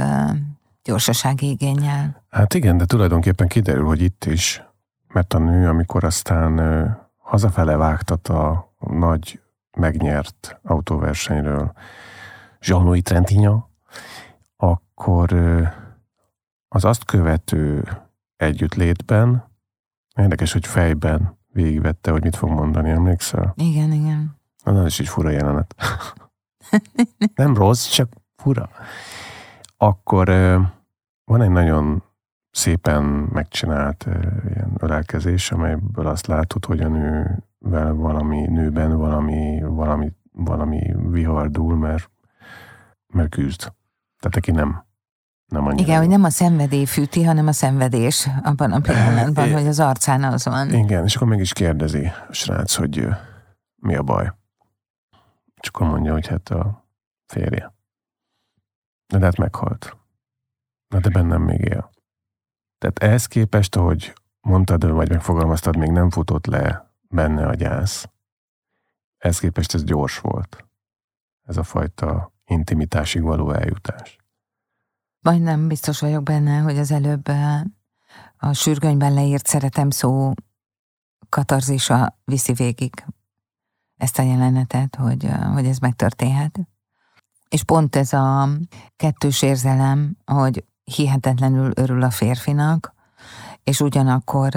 gyorsasági 0.85 1.49
igényel. 1.49 2.25
Hát 2.31 2.55
igen, 2.55 2.77
de 2.77 2.85
tulajdonképpen 2.85 3.49
kiderül, 3.49 3.87
hogy 3.87 4.03
itt 4.03 4.25
is, 4.25 4.63
mert 5.09 5.35
a 5.35 5.39
nő, 5.39 5.69
amikor 5.69 6.05
aztán 6.05 6.61
hazafele 7.19 7.77
vágtat 7.77 8.29
a 8.29 8.73
nagy 8.79 9.41
megnyert 9.77 10.61
autóversenyről 10.63 11.73
Jean-Louis 12.61 13.03
Trentignan, 13.03 13.69
akkor 14.57 15.33
az 16.69 16.85
azt 16.85 17.05
követő 17.05 17.89
együttlétben, 18.37 19.45
érdekes, 20.17 20.53
hogy 20.53 20.67
fejben 20.67 21.39
végigvette, 21.53 22.11
hogy 22.11 22.23
mit 22.23 22.37
fog 22.37 22.51
mondani, 22.51 22.91
emlékszel? 22.91 23.53
Igen, 23.57 23.93
igen. 23.93 24.39
Az 24.65 24.87
is 24.87 25.01
egy 25.01 25.09
fura 25.09 25.31
jelenet. 25.31 25.75
Nem 27.35 27.55
rossz, 27.55 27.89
csak 27.89 28.09
fura. 28.37 28.69
Akkor 29.77 30.29
van 31.25 31.43
egy 31.43 31.51
nagyon 31.51 32.03
szépen 32.51 33.03
megcsinált 33.33 34.07
ilyen 34.49 34.73
ölelkezés, 34.79 35.53
amelyből 35.53 36.07
azt 36.07 36.27
látod, 36.27 36.65
hogy 36.65 36.81
a 36.81 36.89
nő 36.89 37.39
valami 37.61 38.47
nőben 38.47 38.99
valami, 38.99 39.63
valami, 39.63 40.13
valami 40.33 40.95
vihar 40.97 41.51
dúl, 41.51 41.77
mert, 41.77 42.11
mert 43.07 43.29
küzd. 43.29 43.59
Tehát 44.19 44.37
aki 44.37 44.51
nem, 44.51 44.85
nem 45.47 45.67
annyira. 45.67 45.83
Igen, 45.83 45.99
hogy 45.99 46.09
nem 46.09 46.25
a 46.25 46.31
szenvedély 46.31 46.85
fűti, 46.85 47.25
hanem 47.25 47.47
a 47.47 47.53
szenvedés 47.53 48.29
abban 48.43 48.73
a 48.73 48.81
pillanatban, 48.81 49.49
é, 49.49 49.53
hogy 49.53 49.67
az 49.67 49.81
arcán 49.81 50.25
az 50.25 50.45
van. 50.45 50.73
Igen, 50.73 51.05
és 51.05 51.17
akkor 51.17 51.29
meg 51.29 51.41
is 51.41 51.53
kérdezi 51.53 52.11
a 52.29 52.33
srác, 52.33 52.75
hogy 52.75 53.09
mi 53.77 53.95
a 53.97 54.03
baj. 54.03 54.33
És 55.61 55.69
akkor 55.69 55.87
mondja, 55.87 56.13
hogy 56.13 56.27
hát 56.27 56.49
a 56.49 56.85
férje. 57.27 57.75
De 59.07 59.19
hát 59.19 59.37
meghalt. 59.37 59.97
Na 60.89 61.01
de 61.01 61.09
bennem 61.09 61.43
még 61.43 61.61
él. 61.61 61.91
Tehát 62.79 62.99
ehhez 62.99 63.27
képest, 63.27 63.77
ahogy 63.77 64.13
mondtad, 64.41 64.91
vagy 64.91 65.09
megfogalmaztad, 65.09 65.77
még 65.77 65.91
nem 65.91 66.11
futott 66.11 66.47
le 66.47 66.90
benne 67.11 67.47
a 67.47 67.55
gyász. 67.55 68.09
Ez 69.17 69.39
képest 69.39 69.75
ez 69.75 69.85
gyors 69.85 70.19
volt. 70.19 70.65
Ez 71.43 71.57
a 71.57 71.63
fajta 71.63 72.33
intimitásig 72.45 73.23
való 73.23 73.53
eljutás. 73.53 74.19
Vagy 75.21 75.43
nem 75.43 75.69
biztos 75.69 76.01
vagyok 76.01 76.23
benne, 76.23 76.59
hogy 76.59 76.79
az 76.79 76.91
előbb 76.91 77.29
eh, 77.29 77.61
a 78.37 78.53
sürgönyben 78.53 79.15
leírt 79.15 79.47
szeretem 79.47 79.91
szó 79.91 80.33
katarzisa 81.29 82.19
viszi 82.25 82.53
végig 82.53 83.05
ezt 83.97 84.19
a 84.19 84.23
jelenetet, 84.23 84.97
hogy, 84.97 85.25
eh, 85.25 85.53
hogy 85.53 85.67
ez 85.67 85.79
megtörténhet. 85.79 86.61
És 87.49 87.65
pont 87.65 87.97
ez 87.97 88.13
a 88.13 88.49
kettős 88.97 89.43
érzelem, 89.43 90.17
hogy 90.25 90.65
hihetetlenül 90.85 91.73
örül 91.75 92.03
a 92.03 92.11
férfinak, 92.11 92.95
és 93.65 93.81
ugyanakkor 93.81 94.53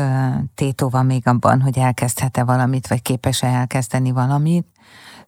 tétó 0.56 0.90
van 0.90 1.06
még 1.06 1.28
abban, 1.28 1.62
hogy 1.62 1.78
elkezdhet-e 1.78 2.44
valamit, 2.44 2.88
vagy 2.88 3.02
képes-e 3.02 3.48
elkezdeni 3.48 4.12
valamit, 4.12 4.68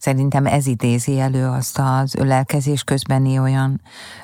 Szerintem 0.05 0.45
ez 0.45 0.67
idézi 0.67 1.19
elő 1.19 1.47
azt 1.47 1.79
az 1.79 2.15
ölelkezés 2.15 2.83
közbeni 2.83 3.39
olyan 3.39 3.81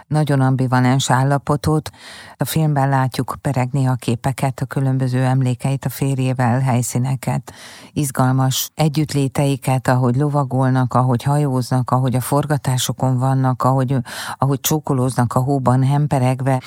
nagyon 0.08 0.42
ambivalens 0.42 1.10
állapotot. 1.10 1.90
A 2.38 2.46
filmben 2.46 2.90
látjuk 2.90 3.36
peregni 3.42 3.86
a 3.86 3.96
képeket, 3.96 4.60
a 4.60 4.66
különböző 4.66 5.24
emlékeit 5.24 5.86
a 5.86 5.90
férjével, 5.90 6.60
helyszíneket, 6.60 7.54
izgalmas 7.94 8.70
együttléteiket, 8.76 9.88
ahogy 9.88 10.16
lovagolnak, 10.16 10.94
ahogy 10.94 11.24
hajóznak, 11.24 11.92
ahogy 11.92 12.16
a 12.16 12.22
forgatásokon 12.22 13.18
vannak, 13.18 13.64
ahogy, 13.64 13.96
ahogy 14.38 14.60
csókolóznak 14.60 15.34
a 15.34 15.40
hóban 15.40 15.84
hemperegve, 15.84 16.62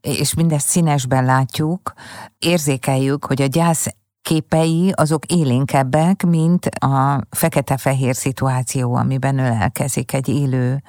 és 0.00 0.34
mindezt 0.34 0.68
színesben 0.68 1.24
látjuk, 1.24 1.92
érzékeljük, 2.38 3.24
hogy 3.24 3.42
a 3.42 3.46
gyász 3.46 3.86
képei 4.28 4.92
azok 4.94 5.24
élénkebbek, 5.26 6.26
mint 6.26 6.66
a 6.66 7.20
fekete-fehér 7.30 8.14
szituáció, 8.14 8.94
amiben 8.94 9.38
ölelkezik 9.38 10.12
egy 10.12 10.28
élő 10.28 10.82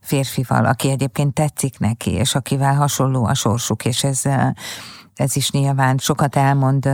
férfival, 0.00 0.64
aki 0.64 0.90
egyébként 0.90 1.34
tetszik 1.34 1.78
neki, 1.78 2.10
és 2.10 2.34
akivel 2.34 2.74
hasonló 2.74 3.24
a 3.24 3.34
sorsuk, 3.34 3.84
és 3.84 4.04
ez 4.04 4.22
ez 5.14 5.36
is 5.36 5.50
nyilván 5.50 5.98
sokat 5.98 6.36
elmond 6.36 6.86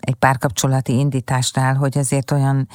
egy 0.00 0.14
párkapcsolati 0.14 0.98
indításnál, 0.98 1.74
hogy 1.74 1.98
azért 1.98 2.30
olyan 2.30 2.68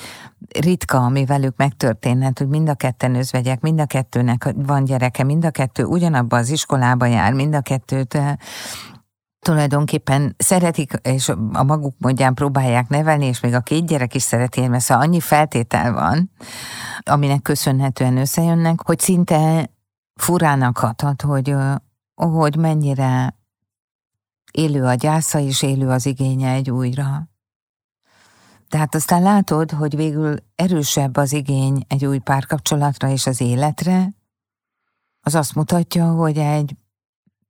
ritka, 0.59 0.97
ami 0.97 1.25
velük 1.25 1.57
megtörténhet, 1.57 2.37
hogy 2.37 2.47
mind 2.47 2.69
a 2.69 2.73
ketten 2.73 3.15
özvegyek, 3.15 3.61
mind 3.61 3.79
a 3.79 3.85
kettőnek 3.85 4.53
van 4.55 4.83
gyereke, 4.83 5.23
mind 5.23 5.45
a 5.45 5.51
kettő 5.51 5.83
ugyanabba 5.83 6.37
az 6.37 6.49
iskolába 6.49 7.05
jár, 7.05 7.33
mind 7.33 7.55
a 7.55 7.61
kettőt 7.61 8.17
tulajdonképpen 9.39 10.35
szeretik, 10.37 10.93
és 11.01 11.29
a 11.53 11.63
maguk 11.63 11.95
módján 11.97 12.33
próbálják 12.33 12.87
nevelni, 12.87 13.25
és 13.25 13.39
még 13.39 13.53
a 13.53 13.59
két 13.59 13.87
gyerek 13.87 14.15
is 14.15 14.23
szereti, 14.23 14.67
mert 14.67 14.83
szóval 14.83 15.03
annyi 15.03 15.19
feltétel 15.19 15.93
van, 15.93 16.31
aminek 17.03 17.41
köszönhetően 17.41 18.17
összejönnek, 18.17 18.81
hogy 18.85 18.99
szinte 18.99 19.69
furának 20.15 20.77
hathat, 20.77 21.21
hogy, 21.21 21.55
hogy 22.15 22.55
mennyire 22.55 23.37
élő 24.51 24.83
a 24.83 24.93
gyásza, 24.93 25.39
és 25.39 25.61
élő 25.61 25.89
az 25.89 26.05
igénye 26.05 26.51
egy 26.51 26.71
újra. 26.71 27.27
Tehát 28.69 28.95
aztán 28.95 29.21
látod, 29.21 29.71
hogy 29.71 29.95
végül 29.95 30.35
erősebb 30.55 31.17
az 31.17 31.33
igény 31.33 31.85
egy 31.87 32.05
új 32.05 32.17
párkapcsolatra 32.17 33.09
és 33.09 33.27
az 33.27 33.41
életre, 33.41 34.13
az 35.21 35.35
azt 35.35 35.55
mutatja, 35.55 36.11
hogy 36.11 36.37
egy 36.37 36.75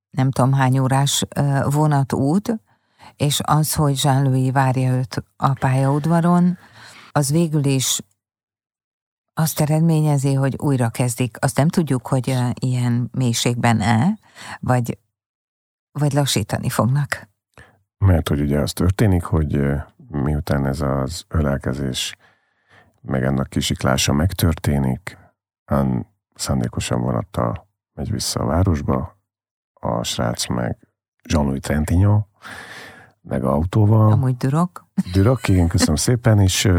nem 0.09 0.31
tudom 0.31 0.53
hány 0.53 0.79
órás 0.79 1.25
vonatút, 1.69 2.59
és 3.15 3.39
az, 3.43 3.75
hogy 3.75 3.99
Jean-Louis 4.03 4.51
várja 4.51 4.91
őt 4.91 5.23
a 5.35 5.53
pályaudvaron, 5.53 6.57
az 7.11 7.31
végül 7.31 7.65
is 7.65 7.99
azt 9.33 9.59
eredményezi, 9.59 10.33
hogy 10.33 10.55
újra 10.57 10.89
kezdik. 10.89 11.37
Azt 11.39 11.57
nem 11.57 11.67
tudjuk, 11.67 12.07
hogy 12.07 12.37
ilyen 12.53 13.09
mélységben-e, 13.11 14.19
vagy, 14.59 14.97
vagy 15.91 16.13
lassítani 16.13 16.69
fognak. 16.69 17.29
Mert 17.97 18.27
hogy 18.27 18.41
ugye 18.41 18.59
az 18.59 18.73
történik, 18.73 19.23
hogy 19.23 19.59
miután 20.07 20.65
ez 20.65 20.81
az 20.81 21.25
ölelkezés, 21.27 22.15
meg 23.01 23.23
ennek 23.23 23.47
kisiklása 23.47 24.13
megtörténik, 24.13 25.17
szándékosan 26.35 27.01
vonattal 27.01 27.67
megy 27.93 28.11
vissza 28.11 28.39
a 28.39 28.45
városba, 28.45 29.18
a 29.79 30.03
srác 30.03 30.47
meg 30.47 30.77
Jean-Louis 31.23 31.59
Trentino, 31.59 32.25
meg 33.21 33.43
autóval. 33.43 34.11
Amúgy 34.11 34.37
Dürok. 34.37 34.85
Dürok, 35.13 35.47
igen, 35.47 35.67
köszönöm 35.67 35.95
szépen, 35.95 36.39
és 36.39 36.69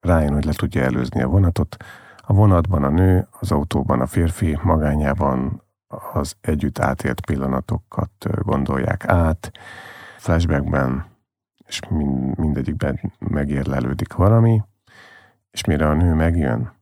rájön, 0.00 0.32
hogy 0.32 0.44
le 0.44 0.52
tudja 0.52 0.82
előzni 0.82 1.22
a 1.22 1.28
vonatot. 1.28 1.76
A 2.16 2.32
vonatban 2.32 2.82
a 2.84 2.88
nő, 2.88 3.28
az 3.40 3.52
autóban 3.52 4.00
a 4.00 4.06
férfi, 4.06 4.58
magányában 4.62 5.62
az 6.12 6.36
együtt 6.40 6.78
átélt 6.78 7.26
pillanatokat 7.26 8.42
gondolják 8.42 9.08
át, 9.08 9.52
flashbackben, 10.18 11.06
és 11.66 11.80
mind, 11.88 12.38
mindegyikben 12.38 13.12
megérlelődik 13.18 14.12
valami, 14.14 14.62
és 15.50 15.64
mire 15.64 15.88
a 15.88 15.94
nő 15.94 16.14
megjön 16.14 16.72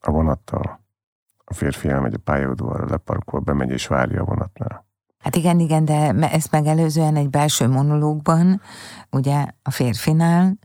a 0.00 0.10
vonattal, 0.10 0.80
a 1.48 1.54
férfi 1.54 1.88
elmegy 1.88 2.14
a 2.14 2.18
pályaudvarra, 2.24 2.86
leparkol, 2.88 3.40
bemegy 3.40 3.70
és 3.70 3.86
várja 3.86 4.20
a 4.20 4.24
vonatnál. 4.24 4.86
Hát 5.18 5.36
igen, 5.36 5.58
igen, 5.58 5.84
de 5.84 6.12
ezt 6.30 6.50
megelőzően 6.50 7.16
egy 7.16 7.30
belső 7.30 7.68
monológban, 7.68 8.60
ugye 9.10 9.46
a 9.62 9.70
férfinál 9.70 10.58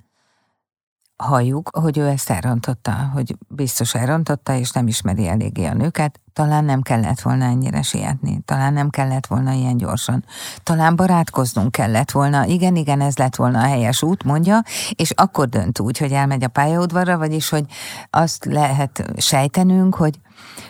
halljuk, 1.22 1.70
hogy 1.78 1.98
ő 1.98 2.08
ezt 2.08 2.30
elrontotta, 2.30 2.92
hogy 3.14 3.36
biztos 3.48 3.96
elrontotta, 3.96 4.54
és 4.54 4.72
nem 4.72 4.88
ismeri 4.88 5.28
eléggé 5.28 5.66
a 5.66 5.74
nőket, 5.74 6.20
talán 6.34 6.66
nem 6.66 6.82
kellett 6.82 7.20
volna 7.20 7.46
ennyire 7.46 7.82
sietni, 7.82 8.42
talán 8.46 8.74
nem 8.74 8.90
kellett 8.90 9.28
volna 9.28 9.52
ilyen 9.52 9.78
gyorsan, 9.78 10.26
talán 10.64 10.96
barátkoznunk 10.96 11.72
kellett 11.72 12.12
volna, 12.12 12.46
igen, 12.46 12.76
igen, 12.76 13.02
ez 13.02 13.18
lett 13.18 13.36
volna 13.36 13.60
a 13.60 13.68
helyes 13.68 14.04
út, 14.04 14.24
mondja, 14.24 14.62
és 14.96 15.12
akkor 15.12 15.50
dönt 15.50 15.80
úgy, 15.80 15.98
hogy 15.98 16.12
elmegy 16.12 16.44
a 16.44 16.48
pályaudvarra, 16.48 17.18
vagyis, 17.18 17.50
hogy 17.50 17.66
azt 18.10 18.46
lehet 18.46 19.14
sejtenünk, 19.18 19.96
hogy 19.96 20.20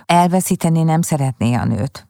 elveszíteni 0.06 0.84
nem 0.84 1.02
szeretné 1.02 1.54
a 1.54 1.66
nőt. 1.66 2.08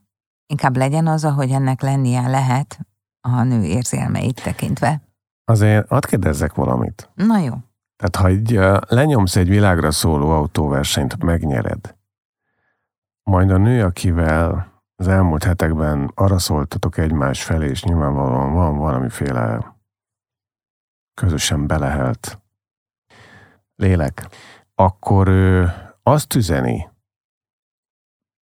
Inkább 0.47 0.77
legyen 0.77 1.07
az, 1.07 1.25
ahogy 1.25 1.51
ennek 1.51 1.81
lennie 1.81 2.27
lehet 2.27 2.79
a 3.21 3.43
nő 3.43 3.63
érzelmeit 3.63 4.43
tekintve. 4.43 5.01
Azért 5.45 5.87
hadd 5.87 6.07
kérdezzek 6.07 6.53
valamit. 6.53 7.09
Na 7.15 7.37
jó. 7.37 7.53
Tehát 8.01 8.15
ha 8.15 8.27
egy, 8.27 8.51
lenyomsz 8.95 9.35
egy 9.35 9.47
világra 9.47 9.91
szóló 9.91 10.29
autóversenyt, 10.29 11.23
megnyered, 11.23 11.95
majd 13.23 13.49
a 13.49 13.57
nő, 13.57 13.83
akivel 13.83 14.71
az 14.95 15.07
elmúlt 15.07 15.43
hetekben 15.43 16.11
arra 16.15 16.37
szóltatok 16.37 16.97
egymás 16.97 17.43
felé, 17.43 17.69
és 17.69 17.83
nyilvánvalóan 17.83 18.53
van 18.53 18.77
valamiféle 18.77 19.75
közösen 21.13 21.67
belehelt 21.67 22.41
lélek, 23.75 24.27
akkor 24.75 25.27
ő 25.27 25.71
azt 26.03 26.35
üzeni 26.35 26.89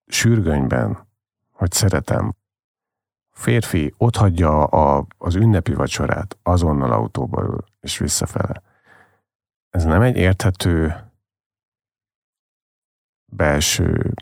sürgönyben, 0.06 1.06
hogy 1.50 1.72
szeretem. 1.72 2.34
Férfi 3.30 3.94
ott 3.96 4.16
hagyja 4.16 4.64
a, 4.64 5.06
az 5.18 5.34
ünnepi 5.34 5.74
vacsorát, 5.74 6.38
azonnal 6.42 6.92
autóba 6.92 7.42
ül, 7.42 7.64
és 7.80 7.98
visszafele. 7.98 8.67
Ez 9.70 9.84
nem 9.84 10.02
egy 10.02 10.16
érthető 10.16 11.08
belső 13.24 14.14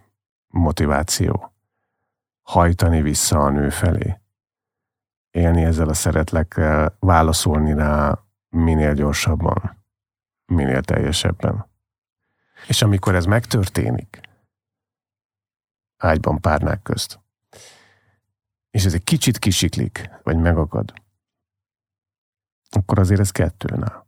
motiváció. 0.46 1.52
Hajtani 2.42 3.02
vissza 3.02 3.38
a 3.38 3.50
nő 3.50 3.70
felé. 3.70 4.20
Élni 5.30 5.64
ezzel 5.64 5.88
a 5.88 5.94
szeretlekkel, 5.94 6.96
válaszolni 7.00 7.72
rá 7.72 8.18
minél 8.48 8.94
gyorsabban, 8.94 9.84
minél 10.44 10.82
teljesebben. 10.82 11.66
És 12.68 12.82
amikor 12.82 13.14
ez 13.14 13.24
megtörténik, 13.24 14.20
ágyban 15.96 16.40
párnák 16.40 16.82
közt, 16.82 17.20
és 18.70 18.84
ez 18.84 18.94
egy 18.94 19.04
kicsit 19.04 19.38
kisiklik, 19.38 20.10
vagy 20.22 20.36
megakad, 20.36 20.92
akkor 22.70 22.98
azért 22.98 23.20
ez 23.20 23.30
kettőnál. 23.30 24.05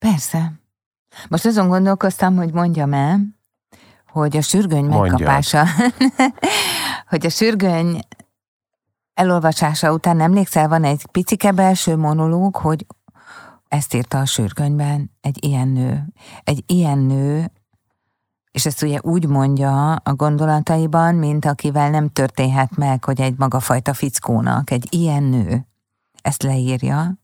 Persze. 0.00 0.52
Most 1.28 1.46
azon 1.46 1.68
gondolkoztam, 1.68 2.36
hogy 2.36 2.52
mondjam 2.52 2.92
el, 2.92 3.20
hogy 4.06 4.36
a 4.36 4.40
sürgöny 4.40 4.84
megkapása, 4.84 5.64
hogy 7.10 7.26
a 7.26 7.28
sürgöny 7.28 8.00
elolvasása 9.14 9.92
után 9.92 10.20
emlékszel, 10.20 10.68
van 10.68 10.84
egy 10.84 11.06
picike 11.06 11.52
belső 11.52 11.96
monológ, 11.96 12.56
hogy 12.56 12.86
ezt 13.68 13.94
írta 13.94 14.18
a 14.18 14.26
sürgönyben, 14.26 15.10
egy 15.20 15.44
ilyen 15.44 15.68
nő. 15.68 16.04
Egy 16.44 16.62
ilyen 16.66 16.98
nő, 16.98 17.50
és 18.50 18.66
ezt 18.66 18.82
ugye 18.82 18.98
úgy 19.02 19.26
mondja 19.26 19.94
a 19.94 20.14
gondolataiban, 20.14 21.14
mint 21.14 21.44
akivel 21.44 21.90
nem 21.90 22.08
történhet 22.08 22.76
meg, 22.76 23.04
hogy 23.04 23.20
egy 23.20 23.38
magafajta 23.38 23.94
fickónak, 23.94 24.70
egy 24.70 24.86
ilyen 24.90 25.22
nő. 25.22 25.66
Ezt 26.22 26.42
leírja. 26.42 27.19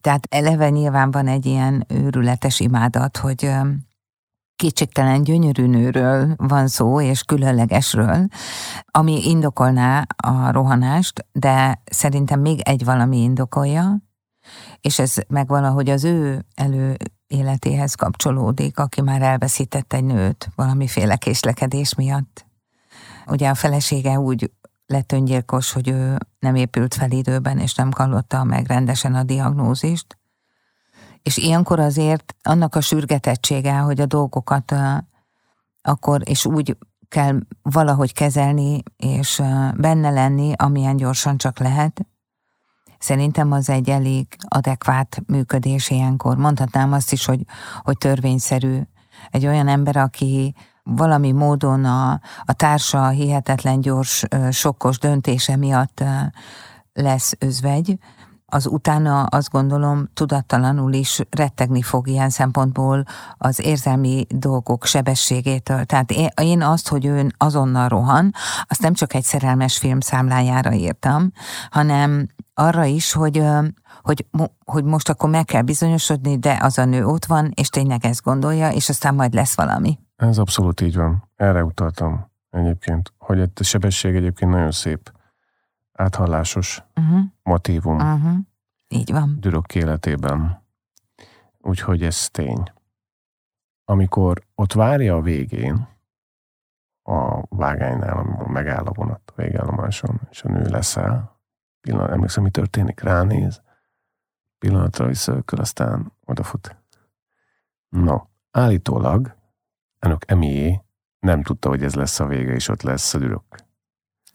Tehát 0.00 0.26
eleve 0.30 0.70
nyilván 0.70 1.10
van 1.10 1.26
egy 1.26 1.46
ilyen 1.46 1.84
őrületes 1.88 2.60
imádat, 2.60 3.16
hogy 3.16 3.50
kétségtelen 4.56 5.22
gyönyörű 5.22 5.66
nőről 5.66 6.34
van 6.36 6.68
szó, 6.68 7.00
és 7.00 7.22
különlegesről, 7.22 8.26
ami 8.90 9.28
indokolná 9.28 10.06
a 10.16 10.50
rohanást, 10.50 11.26
de 11.32 11.82
szerintem 11.84 12.40
még 12.40 12.60
egy 12.60 12.84
valami 12.84 13.22
indokolja, 13.22 13.96
és 14.80 14.98
ez 14.98 15.14
meg 15.28 15.48
valahogy 15.48 15.90
az 15.90 16.04
ő 16.04 16.46
elő 16.54 16.96
életéhez 17.26 17.94
kapcsolódik, 17.94 18.78
aki 18.78 19.00
már 19.00 19.22
elveszített 19.22 19.92
egy 19.92 20.04
nőt 20.04 20.48
valamiféle 20.54 21.16
késlekedés 21.16 21.94
miatt. 21.94 22.46
Ugye 23.26 23.48
a 23.48 23.54
felesége 23.54 24.18
úgy 24.18 24.50
lett 24.90 25.12
öngyilkos, 25.12 25.72
hogy 25.72 25.88
ő 25.88 26.18
nem 26.38 26.54
épült 26.54 26.94
fel 26.94 27.10
időben, 27.10 27.58
és 27.58 27.74
nem 27.74 27.90
kallotta 27.90 28.44
meg 28.44 28.66
rendesen 28.66 29.14
a 29.14 29.22
diagnózist. 29.22 30.18
És 31.22 31.36
ilyenkor 31.36 31.80
azért 31.80 32.34
annak 32.42 32.74
a 32.74 32.80
sürgetettsége, 32.80 33.78
hogy 33.78 34.00
a 34.00 34.06
dolgokat 34.06 34.74
akkor, 35.82 36.20
és 36.28 36.46
úgy 36.46 36.76
kell 37.08 37.38
valahogy 37.62 38.12
kezelni, 38.12 38.82
és 38.96 39.42
benne 39.76 40.10
lenni, 40.10 40.52
amilyen 40.56 40.96
gyorsan 40.96 41.36
csak 41.36 41.58
lehet. 41.58 42.06
Szerintem 42.98 43.52
az 43.52 43.68
egy 43.68 43.90
elég 43.90 44.26
adekvát 44.48 45.22
működés 45.26 45.90
ilyenkor. 45.90 46.36
Mondhatnám 46.36 46.92
azt 46.92 47.12
is, 47.12 47.24
hogy, 47.24 47.40
hogy 47.82 47.98
törvényszerű. 47.98 48.80
Egy 49.30 49.46
olyan 49.46 49.68
ember, 49.68 49.96
aki 49.96 50.54
valami 50.96 51.32
módon 51.32 51.84
a, 51.84 52.20
a 52.44 52.52
társa 52.52 53.08
hihetetlen 53.08 53.80
gyors, 53.80 54.24
sokkos 54.50 54.98
döntése 54.98 55.56
miatt 55.56 56.04
lesz 56.92 57.32
özvegy, 57.38 57.98
az 58.52 58.66
utána 58.66 59.22
azt 59.22 59.50
gondolom 59.50 60.08
tudattalanul 60.14 60.92
is 60.92 61.20
rettegni 61.30 61.82
fog 61.82 62.08
ilyen 62.08 62.30
szempontból 62.30 63.04
az 63.36 63.60
érzelmi 63.60 64.26
dolgok 64.28 64.84
sebességétől. 64.84 65.84
Tehát 65.84 66.10
én 66.40 66.62
azt, 66.62 66.88
hogy 66.88 67.04
ő 67.04 67.32
azonnal 67.36 67.88
rohan, 67.88 68.32
azt 68.62 68.82
nem 68.82 68.94
csak 68.94 69.14
egy 69.14 69.22
szerelmes 69.22 69.78
film 69.78 70.00
számlájára 70.00 70.72
írtam, 70.72 71.32
hanem 71.70 72.26
arra 72.54 72.84
is, 72.84 73.12
hogy, 73.12 73.42
hogy, 74.02 74.26
hogy 74.64 74.84
most 74.84 75.08
akkor 75.08 75.30
meg 75.30 75.44
kell 75.44 75.62
bizonyosodni, 75.62 76.38
de 76.38 76.58
az 76.62 76.78
a 76.78 76.84
nő 76.84 77.06
ott 77.06 77.24
van, 77.24 77.52
és 77.54 77.68
tényleg 77.68 78.04
ezt 78.04 78.22
gondolja, 78.22 78.70
és 78.70 78.88
aztán 78.88 79.14
majd 79.14 79.34
lesz 79.34 79.54
valami. 79.54 79.98
Ez 80.20 80.38
abszolút 80.38 80.80
így 80.80 80.96
van. 80.96 81.28
Erre 81.36 81.64
utaltam 81.64 82.30
egyébként, 82.50 83.12
hogy 83.18 83.40
a 83.40 83.48
sebesség 83.62 84.14
egyébként 84.14 84.50
nagyon 84.50 84.70
szép 84.70 85.12
áthallásos 85.92 86.82
uh-huh. 86.94 87.20
motivum. 87.42 87.96
Uh-huh. 87.96 88.38
Így 88.88 89.12
van. 89.12 89.36
Dürök 89.40 89.74
életében. 89.74 90.62
Úgyhogy 91.58 92.02
ez 92.02 92.30
tény. 92.30 92.72
Amikor 93.84 94.42
ott 94.54 94.72
várja 94.72 95.16
a 95.16 95.20
végén, 95.20 95.88
a 97.02 97.46
vágánynál, 97.56 98.16
amikor 98.16 98.46
megáll 98.46 98.84
a 98.84 98.92
vonat 98.92 99.32
a 99.36 99.42
végállomáson, 99.42 100.20
és 100.30 100.42
a 100.42 100.48
nő 100.48 100.62
leszáll, 100.62 101.30
pillanat, 101.80 102.10
emlékszem, 102.10 102.42
mi 102.42 102.50
történik, 102.50 103.00
ránéz, 103.00 103.62
pillanatra 104.58 105.06
visszaököl, 105.06 105.60
aztán 105.60 106.12
odafut. 106.24 106.76
No, 107.88 108.18
állítólag 108.50 109.38
Enök 110.00 110.30
Emié 110.30 110.80
nem 111.18 111.42
tudta, 111.42 111.68
hogy 111.68 111.82
ez 111.82 111.94
lesz 111.94 112.20
a 112.20 112.26
vége, 112.26 112.52
és 112.52 112.68
ott 112.68 112.82
lesz 112.82 113.14
a 113.14 113.18
dürök. 113.18 113.42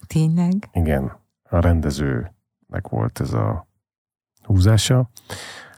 Tényleg? 0.08 0.70
Igen. 0.72 1.18
A 1.50 1.60
rendezőnek 1.60 2.88
volt 2.90 3.20
ez 3.20 3.34
a 3.34 3.68
húzása, 4.44 5.10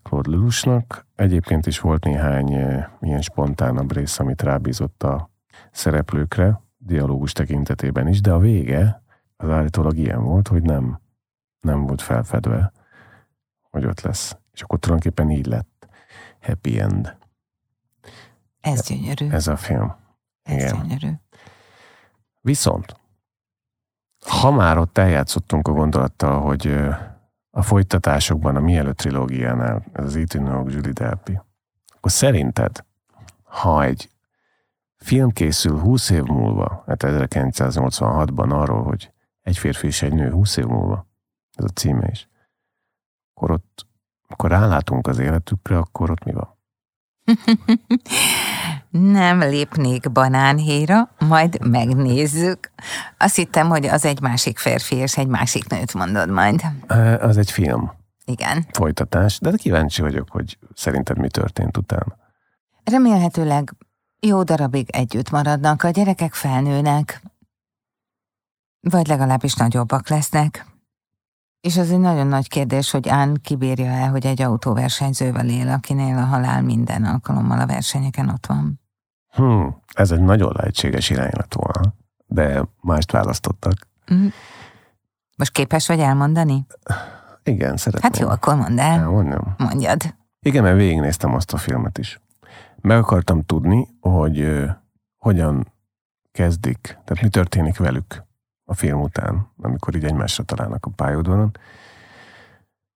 Claude 0.02 0.30
Lelouchnak. 0.30 1.06
Egyébként 1.16 1.66
is 1.66 1.80
volt 1.80 2.04
néhány 2.04 2.54
eh, 2.54 2.88
ilyen 3.02 3.22
spontánabb 3.22 3.92
rész, 3.92 4.20
amit 4.20 4.42
rábízott 4.42 5.04
a 5.04 5.30
szereplőkre, 5.72 6.62
dialógus 6.78 7.32
tekintetében 7.32 8.08
is, 8.08 8.22
de 8.22 8.32
a 8.32 8.40
vége 8.40 9.04
az 9.38 9.50
állítólag 9.50 9.98
ilyen 9.98 10.24
volt, 10.24 10.48
hogy 10.48 10.62
nem, 10.62 11.00
nem 11.60 11.86
volt 11.86 12.02
felfedve, 12.02 12.72
hogy 13.70 13.86
ott 13.86 14.02
lesz. 14.02 14.38
És 14.52 14.62
akkor 14.62 14.80
tulajdonképpen 14.80 15.30
így 15.30 15.46
lett. 15.46 15.88
Happy 16.42 16.80
end. 16.80 17.18
Ez 18.68 18.88
gyönyörű. 18.88 19.30
Ez 19.30 19.48
a 19.48 19.58
film. 19.58 19.96
Ez 20.44 20.54
Igen. 20.54 20.76
gyönyörű. 20.82 21.12
Viszont, 22.42 22.96
ha 24.26 24.52
már 24.52 24.78
ott 24.78 24.98
eljátszottunk 24.98 25.68
a 25.68 25.72
gondolattal, 25.72 26.42
hogy 26.42 26.68
a 27.52 27.62
folytatásokban, 27.62 28.56
a 28.56 28.60
Mielőtt 28.60 28.98
trilógiánál, 28.98 29.86
ez 29.94 30.06
az 30.06 30.16
Ethan 30.16 30.70
Julie 30.70 30.92
Delpy, 30.92 31.42
akkor 31.96 32.12
szerinted, 32.12 32.86
ha 33.44 33.84
egy 33.84 34.10
film 34.96 35.32
készül 35.32 35.80
20 35.80 36.10
év 36.10 36.24
múlva, 36.24 36.84
hát 36.88 37.04
1986-ban 37.06 38.52
arról, 38.52 38.84
hogy 38.84 39.12
egy 39.42 39.58
férfi 39.58 39.88
és 39.88 40.02
egy 40.02 40.14
nő 40.14 40.32
20 40.32 40.58
év 40.58 40.66
múlva, 40.66 41.08
ez 41.54 41.64
a 41.64 41.74
címe 41.74 42.08
is, 42.12 42.30
akkor 43.34 43.52
ott, 43.52 43.88
akkor 44.28 44.50
rálátunk 44.50 45.08
az 45.08 45.18
életükre, 45.20 45.78
akkor 45.78 46.12
ott 46.12 46.24
mi 46.24 46.32
van? 46.32 46.58
Nem 49.00 49.40
lépnék 49.40 50.12
banánhéra, 50.12 51.10
majd 51.20 51.68
megnézzük. 51.68 52.72
Azt 53.18 53.36
hittem, 53.36 53.68
hogy 53.68 53.86
az 53.86 54.06
egy 54.06 54.22
másik 54.22 54.58
férfi 54.58 54.96
és 54.96 55.18
egy 55.18 55.28
másik 55.28 55.70
nőt 55.70 55.94
mondod 55.94 56.30
majd. 56.30 56.62
Az 57.20 57.38
egy 57.38 57.52
film. 57.52 57.92
Igen. 58.26 58.66
Folytatás, 58.72 59.40
de 59.40 59.52
kíváncsi 59.52 60.02
vagyok, 60.02 60.28
hogy 60.32 60.58
szerinted 60.74 61.18
mi 61.18 61.30
történt 61.30 61.78
utána. 61.78 62.18
Remélhetőleg 62.84 63.74
jó 64.20 64.44
darabig 64.44 64.90
együtt 64.90 65.30
maradnak, 65.30 65.84
a 65.84 65.90
gyerekek 65.90 66.34
felnőnek, 66.34 67.22
vagy 68.80 69.08
legalábbis 69.08 69.54
nagyobbak 69.54 70.10
lesznek. 70.10 70.66
És 71.62 71.78
az 71.78 71.92
egy 71.92 72.00
nagyon 72.00 72.28
nagy 72.28 72.48
kérdés, 72.48 72.92
hogy 72.92 73.08
Án 73.08 73.40
kibírja 73.44 73.86
el, 73.86 74.10
hogy 74.10 74.26
egy 74.26 74.42
autóversenyzővel 74.42 75.50
él, 75.50 75.70
akinél 75.70 76.18
a 76.18 76.26
halál 76.26 76.62
minden 76.62 77.04
alkalommal 77.04 77.60
a 77.60 77.66
versenyeken 77.66 78.30
ott 78.30 78.46
van. 78.46 78.80
Hmm, 79.38 79.82
ez 79.94 80.12
egy 80.12 80.22
nagyon 80.22 80.52
lehetséges 80.56 81.10
iránylat 81.10 81.54
volna, 81.54 81.94
de 82.26 82.62
mást 82.82 83.12
választottak. 83.12 83.74
Mm. 84.14 84.28
Most 85.38 85.52
képes 85.52 85.88
vagy 85.88 86.00
elmondani? 86.00 86.66
Igen, 87.44 87.78
szeretném. 87.78 88.12
Hát 88.12 88.22
jó, 88.22 88.28
akkor 88.30 88.56
mondd 88.56 88.80
el. 88.80 89.00
Elmondjam. 89.00 89.56
Mondjad. 89.58 90.16
Igen, 90.40 90.64
mert 90.64 90.76
végignéztem 90.76 91.34
azt 91.34 91.54
a 91.54 91.58
filmet 91.58 91.98
is. 91.98 92.22
Meg 92.82 92.98
akartam 92.98 93.44
tudni, 93.44 93.88
hogy 94.00 94.40
uh, 94.40 94.70
hogyan 95.18 95.74
kezdik, 96.32 96.80
tehát 96.82 97.24
mi 97.24 97.30
történik 97.30 97.78
velük 97.78 98.24
a 98.66 98.74
film 98.74 99.02
után, 99.02 99.48
amikor 99.62 99.96
így 99.96 100.04
egymásra 100.04 100.44
találnak 100.44 100.86
a 100.86 100.90
pályaudvaron. 100.96 101.52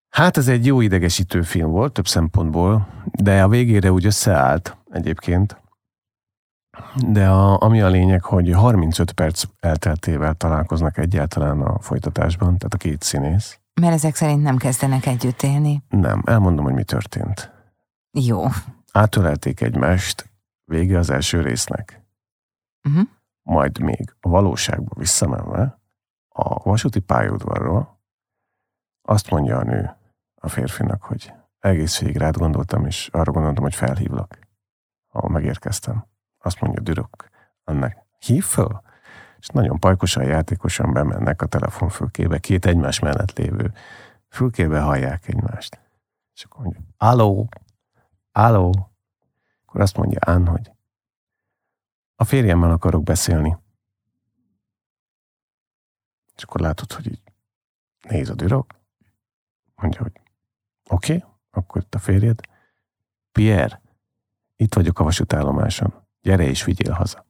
Hát 0.09 0.37
ez 0.37 0.47
egy 0.47 0.65
jó 0.65 0.81
idegesítő 0.81 1.41
film 1.41 1.69
volt, 1.69 1.93
több 1.93 2.07
szempontból, 2.07 2.87
de 3.05 3.43
a 3.43 3.47
végére 3.47 3.91
úgy 3.91 4.05
összeállt 4.05 4.77
egyébként. 4.89 5.60
De 7.07 7.29
a, 7.29 7.61
ami 7.61 7.81
a 7.81 7.87
lényeg, 7.87 8.23
hogy 8.23 8.51
35 8.51 9.11
perc 9.11 9.43
elteltével 9.59 10.33
találkoznak 10.33 10.97
egyáltalán 10.97 11.61
a 11.61 11.79
folytatásban, 11.79 12.57
tehát 12.57 12.73
a 12.73 12.77
két 12.77 13.01
színész. 13.01 13.59
Mert 13.81 13.93
ezek 13.93 14.15
szerint 14.15 14.43
nem 14.43 14.57
kezdenek 14.57 15.05
együtt 15.05 15.41
élni. 15.41 15.83
Nem, 15.89 16.21
elmondom, 16.25 16.65
hogy 16.65 16.73
mi 16.73 16.83
történt. 16.83 17.51
Jó. 18.11 18.43
Átölelték 18.91 19.61
egymást, 19.61 20.29
vége 20.65 20.97
az 20.97 21.09
első 21.09 21.41
résznek. 21.41 22.03
Uh-huh 22.89 23.07
majd 23.43 23.79
még 23.79 24.15
a 24.19 24.29
valóságba 24.29 24.95
visszamenve 24.95 25.79
a 26.27 26.63
vasúti 26.63 26.99
pályaudvarról 26.99 27.99
azt 29.01 29.29
mondja 29.29 29.57
a 29.57 29.63
nő 29.63 29.95
a 30.35 30.49
férfinak, 30.49 31.03
hogy 31.03 31.33
egész 31.59 31.99
végig 31.99 32.17
rád 32.17 32.37
gondoltam, 32.37 32.85
és 32.85 33.09
arra 33.11 33.31
gondoltam, 33.31 33.63
hogy 33.63 33.75
felhívlak, 33.75 34.39
ha 35.07 35.27
megérkeztem. 35.27 36.05
Azt 36.41 36.59
mondja 36.59 36.81
Dürök 36.81 37.29
annak, 37.63 37.97
hív 38.19 38.43
föl? 38.43 38.81
És 39.39 39.47
nagyon 39.47 39.79
pajkosan, 39.79 40.23
játékosan 40.23 40.93
bemennek 40.93 41.41
a 41.41 41.45
telefonfülkébe, 41.45 42.39
két 42.39 42.65
egymás 42.65 42.99
mellett 42.99 43.37
lévő 43.37 43.73
fülkébe 44.27 44.79
hallják 44.79 45.27
egymást. 45.27 45.79
És 46.33 46.43
akkor 46.43 46.63
mondja, 46.63 46.81
aló, 46.97 47.49
aló. 48.31 48.91
Akkor 49.65 49.81
azt 49.81 49.97
mondja 49.97 50.19
Ann, 50.19 50.45
hogy 50.45 50.71
a 52.15 52.23
férjemmel 52.23 52.71
akarok 52.71 53.03
beszélni. 53.03 53.57
És 56.35 56.43
akkor 56.43 56.61
látod, 56.61 56.91
hogy 56.91 57.07
így 57.07 57.21
néz 58.01 58.29
a 58.29 58.35
dürok, 58.35 58.73
mondja, 59.75 60.01
hogy 60.01 60.21
oké, 60.89 61.15
okay, 61.15 61.29
akkor 61.51 61.81
itt 61.81 61.95
a 61.95 61.99
férjed. 61.99 62.39
Pierre, 63.31 63.81
itt 64.55 64.73
vagyok 64.73 64.99
a 64.99 65.03
vasútállomáson, 65.03 66.00
gyere 66.21 66.43
és 66.43 66.63
vigyél 66.63 66.91
haza. 66.91 67.25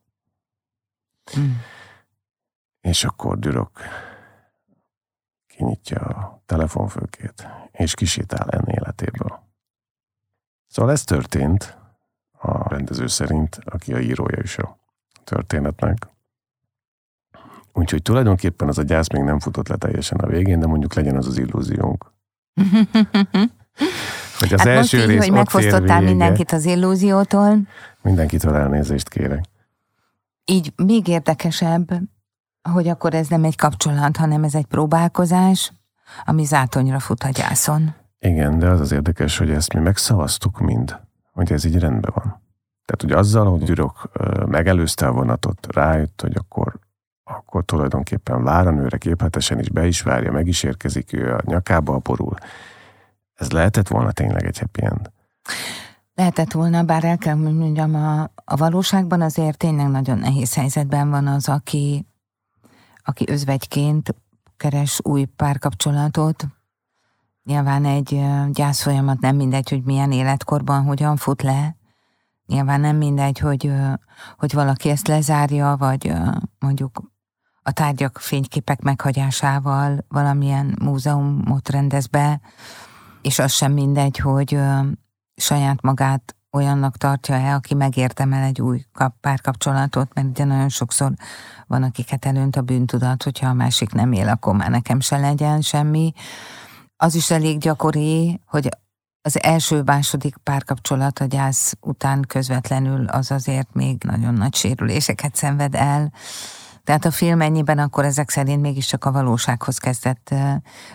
Mm. 1.40 1.52
És 2.82 3.04
akkor 3.04 3.40
dürok 3.40 3.80
kinyitja 5.48 6.00
a 6.00 6.42
telefonfőkét, 6.46 7.48
és 7.72 7.94
kisétál 7.94 8.50
enni 8.50 8.74
életéből. 8.74 9.40
Szóval 10.68 10.92
ez 10.92 11.04
történt 11.04 11.78
a 12.32 12.70
rendező 12.70 13.08
szerint, 13.08 13.60
aki 13.66 13.94
a 13.94 14.00
írója 14.00 14.42
is 14.42 14.58
a 14.58 14.78
történetnek. 15.24 16.08
Úgyhogy 17.74 18.02
tulajdonképpen 18.02 18.68
az 18.68 18.78
a 18.78 18.84
gyász 18.84 19.10
még 19.10 19.24
nem 19.24 19.40
futott 19.40 19.68
le 19.68 19.76
teljesen 19.76 20.20
a 20.20 20.28
végén, 20.28 20.60
de 20.60 20.68
mondjuk 20.68 20.94
legyen 20.94 21.16
az 21.16 21.28
az 21.28 21.38
illúziónk. 21.38 22.12
hogy 24.42 24.54
az 24.54 24.60
hát 24.60 24.68
első 24.68 24.98
most 24.98 25.10
így, 25.10 25.14
rész 25.14 25.24
hogy 25.24 25.32
megfosztottál 25.32 26.02
mindenkit 26.02 26.52
az 26.52 26.66
illúziótól. 26.66 27.58
Mindenkitől 28.02 28.56
elnézést 28.56 29.10
kérek. 29.10 29.46
Így 30.46 30.74
még 30.76 31.08
érdekesebb, 31.08 31.92
Hogy 32.70 32.88
akkor 32.88 33.14
ez 33.14 33.28
nem 33.28 33.44
egy 33.44 33.56
kapcsolat, 33.56 34.18
hanem 34.18 34.44
ez 34.44 34.56
egy 34.56 34.66
próbálkozás, 34.66 35.72
ami 36.26 36.44
zátonyra 36.44 37.00
fut 37.00 37.24
a 37.24 37.30
gyászon. 37.30 37.96
Igen, 38.20 38.60
de 38.60 38.70
az 38.70 38.80
az 38.80 38.92
érdekes, 38.92 39.38
hogy 39.38 39.52
ezt 39.52 39.74
mi 39.74 39.80
megszavaztuk 39.80 40.60
mind, 40.60 41.00
hogy 41.32 41.52
ez 41.52 41.64
így 41.66 41.80
rendben 41.80 42.12
van. 42.14 42.42
Tehát, 42.86 43.02
hogy 43.02 43.12
azzal, 43.12 43.50
hogy 43.50 43.64
Dürok 43.64 44.12
megelőzte 44.46 45.08
a 45.08 45.12
vonatot, 45.12 45.68
rájött, 45.74 46.22
hogy 46.22 46.36
akkor, 46.36 46.80
akkor 47.24 47.66
tulajdonképpen 47.66 48.44
vár 48.44 48.68
a 48.68 48.72
nőre 48.72 48.98
képletesen 48.98 49.60
is 49.60 49.70
be 49.70 49.88
is 49.88 50.02
várja, 50.02 50.32
meg 50.32 50.48
is 50.48 50.64
érkezik 50.64 51.14
ő 51.14 51.34
a 51.34 51.42
nyakába 51.46 51.94
a 51.94 51.98
borul. 51.98 52.36
Ez 53.42 53.52
lehetett 53.52 53.88
volna 53.88 54.12
tényleg 54.12 54.46
egy 54.46 54.60
happy 54.60 54.84
end? 54.84 55.12
Lehetett 56.14 56.52
volna, 56.52 56.84
bár 56.84 57.04
el 57.04 57.18
kell 57.18 57.36
mondjam, 57.36 57.96
a, 57.96 58.22
a 58.46 58.56
valóságban 58.56 59.22
azért 59.22 59.58
tényleg 59.58 59.88
nagyon 59.88 60.18
nehéz 60.18 60.54
helyzetben 60.54 61.10
van 61.10 61.28
az, 61.28 61.50
aki, 61.50 62.06
aki 63.04 63.26
özvegyként 63.30 64.16
keres 64.58 65.00
új 65.04 65.24
párkapcsolatot. 65.24 66.48
Nyilván 67.44 67.86
egy 67.86 68.22
gyászfolyamat 68.52 69.20
nem 69.20 69.36
mindegy, 69.36 69.70
hogy 69.70 69.84
milyen 69.84 70.12
életkorban 70.12 70.84
hogyan 70.84 71.18
fut 71.18 71.42
le. 71.42 71.76
Nyilván 72.46 72.80
nem 72.80 72.98
mindegy, 72.98 73.40
hogy, 73.40 73.72
hogy 74.38 74.54
valaki 74.54 74.90
ezt 74.90 75.08
lezárja, 75.08 75.76
vagy 75.80 76.14
mondjuk 76.60 77.02
a 77.64 77.72
tárgyak 77.72 78.18
fényképek 78.18 78.82
meghagyásával 78.82 80.06
valamilyen 80.08 80.78
múzeumot 80.82 81.70
rendez 81.70 82.08
be, 82.08 82.42
és 83.22 83.40
az 83.40 83.52
sem 83.52 83.72
mindegy, 83.72 84.18
hogy 84.18 84.58
saját 85.36 85.82
magát 85.82 86.36
olyannak 86.52 86.98
tartja-e, 86.98 87.54
aki 87.54 87.74
megértemel 87.74 88.44
egy 88.44 88.62
új 88.62 88.86
párkapcsolatot, 89.22 90.14
mert 90.14 90.28
ugye 90.28 90.44
nagyon 90.44 90.70
sokszor 90.70 91.12
van, 91.68 91.84
akiket 91.84 92.26
elönt 92.26 92.56
a 92.56 92.62
bűntudat, 92.62 93.24
hogyha 93.24 93.48
a 93.48 93.54
másik 93.54 93.92
nem 93.94 94.12
él, 94.12 94.28
akkor 94.28 94.56
már 94.56 94.70
nekem 94.70 95.00
se 95.00 95.18
legyen 95.18 95.62
semmi. 95.62 96.14
Az 96.98 97.16
is 97.16 97.32
elég 97.32 97.58
gyakori, 97.60 98.42
hogy 98.46 98.70
az 99.22 99.44
első-második 99.44 100.38
párkapcsolat 100.38 101.20
a 101.20 101.26
gyász 101.26 101.74
után 101.82 102.22
közvetlenül 102.28 103.06
az 103.06 103.32
azért 103.32 103.74
még 103.74 104.04
nagyon 104.04 104.34
nagy 104.34 104.56
sérüléseket 104.56 105.36
szenved 105.36 105.76
el, 105.76 106.12
tehát 106.92 107.06
a 107.06 107.12
film 107.12 107.42
ennyiben 107.42 107.78
akkor 107.78 108.06
ezek 108.06 108.30
szerint 108.30 108.62
mégiscsak 108.62 109.06
a 109.06 109.12
valósághoz 109.12 109.78
kezdett 109.78 110.34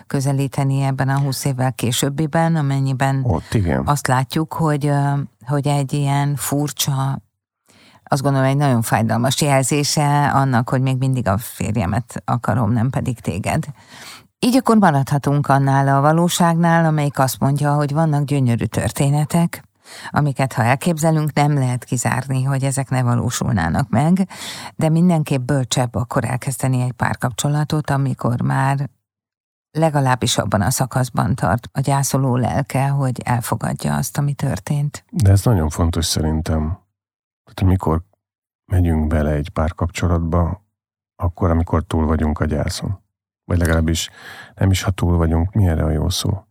közelíteni 0.07 0.81
ebben 0.81 1.09
a 1.09 1.19
húsz 1.19 1.45
évvel 1.45 1.73
későbbiben, 1.73 2.55
amennyiben 2.55 3.21
Ott, 3.23 3.53
igen. 3.53 3.81
azt 3.85 4.07
látjuk, 4.07 4.53
hogy, 4.53 4.91
hogy 5.45 5.67
egy 5.67 5.93
ilyen 5.93 6.35
furcsa, 6.35 7.21
azt 8.03 8.21
gondolom 8.21 8.47
egy 8.47 8.57
nagyon 8.57 8.81
fájdalmas 8.81 9.41
jelzése 9.41 10.27
annak, 10.27 10.69
hogy 10.69 10.81
még 10.81 10.97
mindig 10.97 11.27
a 11.27 11.37
férjemet 11.37 12.21
akarom, 12.25 12.71
nem 12.71 12.89
pedig 12.89 13.19
téged. 13.19 13.65
Így 14.39 14.55
akkor 14.55 14.77
maradhatunk 14.77 15.47
annál 15.47 15.87
a 15.87 16.01
valóságnál, 16.01 16.85
amelyik 16.85 17.19
azt 17.19 17.39
mondja, 17.39 17.73
hogy 17.73 17.93
vannak 17.93 18.23
gyönyörű 18.23 18.65
történetek, 18.65 19.66
amiket 20.09 20.53
ha 20.53 20.63
elképzelünk, 20.63 21.33
nem 21.33 21.53
lehet 21.53 21.83
kizárni, 21.83 22.43
hogy 22.43 22.63
ezek 22.63 22.89
ne 22.89 23.03
valósulnának 23.03 23.89
meg, 23.89 24.29
de 24.75 24.89
mindenképp 24.89 25.41
bölcsebb 25.41 25.95
akkor 25.95 26.25
elkezdeni 26.25 26.81
egy 26.81 26.91
párkapcsolatot, 26.91 27.89
amikor 27.89 28.41
már 28.41 28.89
legalábbis 29.71 30.37
abban 30.37 30.61
a 30.61 30.69
szakaszban 30.69 31.35
tart 31.35 31.69
a 31.71 31.79
gyászoló 31.79 32.35
lelke, 32.35 32.87
hogy 32.87 33.21
elfogadja 33.23 33.95
azt, 33.95 34.17
ami 34.17 34.33
történt. 34.33 35.05
De 35.11 35.31
ez 35.31 35.43
nagyon 35.43 35.69
fontos 35.69 36.05
szerintem. 36.05 36.61
Tehát, 37.43 37.59
hogy 37.59 37.67
mikor 37.67 38.03
megyünk 38.71 39.07
bele 39.07 39.31
egy 39.31 39.49
párkapcsolatba, 39.49 40.65
akkor, 41.15 41.49
amikor 41.49 41.83
túl 41.83 42.05
vagyunk 42.05 42.39
a 42.39 42.45
gyászon. 42.45 42.99
Vagy 43.43 43.57
legalábbis 43.57 44.09
nem 44.55 44.71
is, 44.71 44.81
ha 44.81 44.91
túl 44.91 45.17
vagyunk, 45.17 45.53
mi 45.53 45.67
erre 45.67 45.83
a 45.83 45.89
jó 45.89 46.09
szó? 46.09 46.46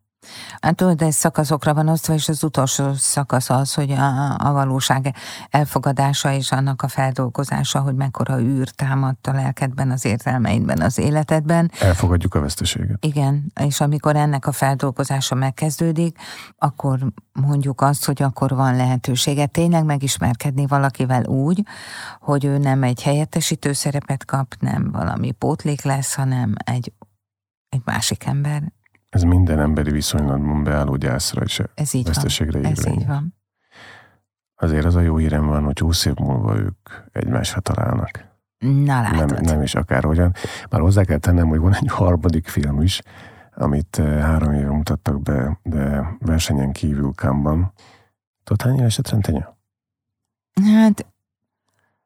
Hát 0.61 0.77
tudod, 0.77 1.03
ez 1.03 1.15
szakaszokra 1.15 1.75
van 1.75 1.89
osztva, 1.89 2.15
és 2.15 2.29
az 2.29 2.45
utolsó 2.45 2.93
szakasz 2.95 3.51
az, 3.51 3.75
hogy 3.75 3.91
a, 3.91 4.35
a 4.39 4.53
valóság 4.53 5.15
elfogadása 5.51 6.33
és 6.33 6.53
annak 6.53 6.83
a 6.83 6.89
feldolgozása, 6.89 7.81
hogy 7.81 7.95
mekkora 7.95 8.41
űr 8.41 8.69
támadt 8.71 9.27
a 9.27 9.33
lelkedben, 9.33 9.91
az 9.91 10.05
értelmeidben, 10.05 10.81
az 10.81 10.99
életedben. 10.99 11.71
Elfogadjuk 11.81 12.35
a 12.35 12.41
veszteséget. 12.41 13.05
Igen, 13.05 13.53
és 13.61 13.81
amikor 13.81 14.17
ennek 14.17 14.47
a 14.47 14.53
feldolgozása 14.53 15.35
megkezdődik, 15.35 16.19
akkor 16.59 16.99
mondjuk 17.33 17.81
azt, 17.81 18.05
hogy 18.05 18.23
akkor 18.23 18.51
van 18.51 18.77
lehetősége 18.77 19.47
tényleg 19.47 19.85
megismerkedni 19.85 20.67
valakivel 20.67 21.25
úgy, 21.25 21.63
hogy 22.21 22.45
ő 22.45 22.59
nem 22.59 22.83
egy 22.83 23.03
helyettesítő 23.03 23.73
szerepet 23.73 24.25
kap, 24.25 24.55
nem 24.61 24.91
valami 24.93 25.31
pótlék 25.31 25.83
lesz, 25.83 26.15
hanem 26.15 26.55
egy, 26.65 26.93
egy 27.69 27.81
másik 27.85 28.25
ember, 28.25 28.63
ez 29.17 29.23
minden 29.23 29.59
emberi 29.59 29.91
viszonylatban 29.91 30.63
beálló 30.63 30.97
gyászra 30.97 31.43
és 31.43 31.63
Ez 31.75 31.95
így 31.95 32.07
veszteségre 32.07 32.61
van. 32.61 32.71
Ez 32.71 32.87
így 32.87 33.07
van. 33.07 33.35
Azért 34.55 34.85
az 34.85 34.95
a 34.95 35.01
jó 35.01 35.17
hírem 35.17 35.47
van, 35.47 35.65
hogy 35.65 35.79
20 35.79 36.05
év 36.05 36.15
múlva 36.15 36.57
ők 36.57 36.89
egymásra 37.13 37.61
találnak. 37.61 38.25
Na 38.59 39.01
látod. 39.01 39.31
Nem, 39.31 39.45
nem 39.45 39.63
is 39.63 39.75
akárhogyan. 39.75 40.33
Már 40.71 40.81
hozzá 40.81 41.05
kell 41.05 41.19
tennem, 41.19 41.49
hogy 41.49 41.59
van 41.59 41.75
egy 41.75 41.89
harmadik 41.89 42.49
film 42.49 42.83
is, 42.83 43.03
amit 43.55 43.99
eh, 43.99 44.21
három 44.21 44.53
éve 44.53 44.71
mutattak 44.71 45.23
be, 45.23 45.59
de 45.63 46.17
versenyen 46.19 46.73
kívül 46.73 47.13
Kámban. 47.15 47.73
Tudod, 48.45 48.63
hány 48.63 48.79
éves 48.79 48.99
a 48.99 49.03
Trentenya? 49.03 49.57
Hát, 50.65 51.07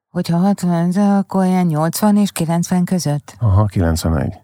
hogyha 0.09 0.37
60, 0.37 0.91
akkor 0.91 1.41
olyan 1.41 1.67
80 1.67 2.17
és 2.17 2.33
90 2.33 2.85
között. 2.85 3.37
Aha, 3.39 3.65
91. 3.65 4.41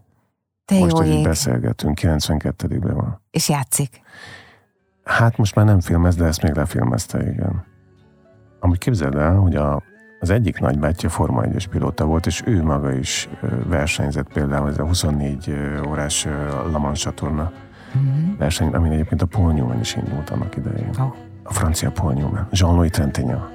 Te 0.67 0.79
most, 0.79 0.97
hogy 0.97 1.23
beszélgetünk, 1.23 1.99
92-ben 2.03 2.95
van. 2.95 3.21
És 3.31 3.49
játszik. 3.49 4.01
Hát 5.05 5.37
most 5.37 5.55
már 5.55 5.65
nem 5.65 5.81
filmez, 5.81 6.17
de 6.17 6.25
ezt 6.25 6.43
még 6.43 6.55
lefilmezte, 6.55 7.31
igen. 7.31 7.65
Amúgy 8.61 8.79
képzeld 8.79 9.15
el, 9.15 9.35
hogy 9.35 9.57
a, 9.57 9.83
az 10.21 10.31
egyik 10.31 10.59
nagybátyja 10.59 11.09
Forma 11.09 11.43
1 11.43 11.69
pilóta 11.69 12.05
volt, 12.05 12.27
és 12.27 12.43
ő 12.47 12.63
maga 12.63 12.93
is 12.93 13.29
versenyzett 13.67 14.33
például 14.33 14.69
ez 14.69 14.79
a 14.79 14.85
24 14.85 15.55
órás 15.89 16.27
Lamans 16.71 17.01
csatorna 17.01 17.53
mm-hmm. 17.97 18.37
verseny, 18.37 18.69
amin 18.69 18.93
egyébként 18.93 19.23
a 19.23 19.27
Paul 19.27 19.53
Newman 19.53 19.81
is 19.81 19.97
indult 19.97 20.31
annak 20.31 20.57
idején. 20.57 20.91
Oh. 20.99 21.15
A 21.43 21.53
francia 21.53 21.91
Paul 21.91 22.13
Newman, 22.13 22.49
Jean-Louis 22.51 22.91
Trentenya. 22.91 23.51